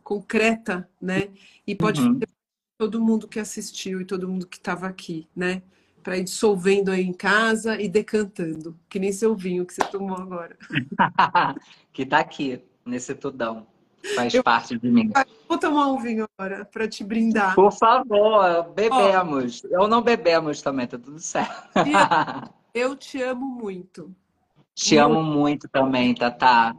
[0.04, 1.30] concreta, né?
[1.66, 2.20] E pode uhum.
[2.78, 5.62] todo mundo que assistiu e todo mundo que estava aqui, né?
[6.04, 10.18] Para ir dissolvendo aí em casa e decantando, que nem seu vinho que você tomou
[10.18, 10.58] agora.
[11.92, 13.68] que está aqui, nesse tudão.
[14.16, 15.12] Faz eu, parte de mim.
[15.48, 17.56] Vou tomar um vinho agora para te brindar.
[17.56, 19.64] Por favor, bebemos.
[19.64, 19.82] Oh.
[19.82, 21.70] Eu não bebemos também, tá tudo certo.
[22.74, 24.14] Eu te amo muito.
[24.76, 25.06] Te muito.
[25.06, 26.76] amo muito também, Tatá.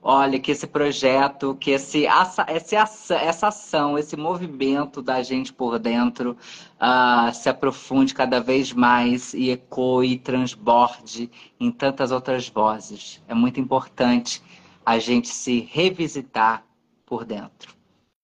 [0.00, 6.36] Olha, que esse projeto, que esse, essa, essa ação, esse movimento da gente por dentro
[6.80, 13.20] uh, se aprofunde cada vez mais e ecoe e transborde em tantas outras vozes.
[13.26, 14.40] É muito importante
[14.88, 16.64] a gente se revisitar
[17.04, 17.76] por dentro.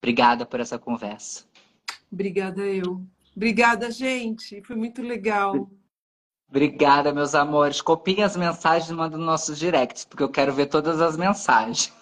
[0.02, 1.44] Obrigada por essa conversa.
[2.10, 3.02] Obrigada eu.
[3.36, 4.62] Obrigada, gente.
[4.62, 5.68] Foi muito legal.
[6.48, 7.82] Obrigada, meus amores.
[7.82, 11.92] Copiem as mensagens e mandem no nossos directs, porque eu quero ver todas as mensagens.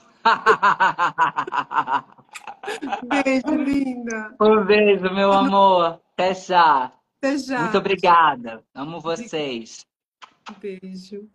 [3.24, 4.36] Beijo, linda.
[4.40, 6.00] Um beijo, meu amor.
[6.12, 6.92] Até já.
[7.18, 7.62] Até já.
[7.62, 8.62] Muito obrigada.
[8.72, 9.84] Amo vocês.
[10.60, 11.28] Beijo.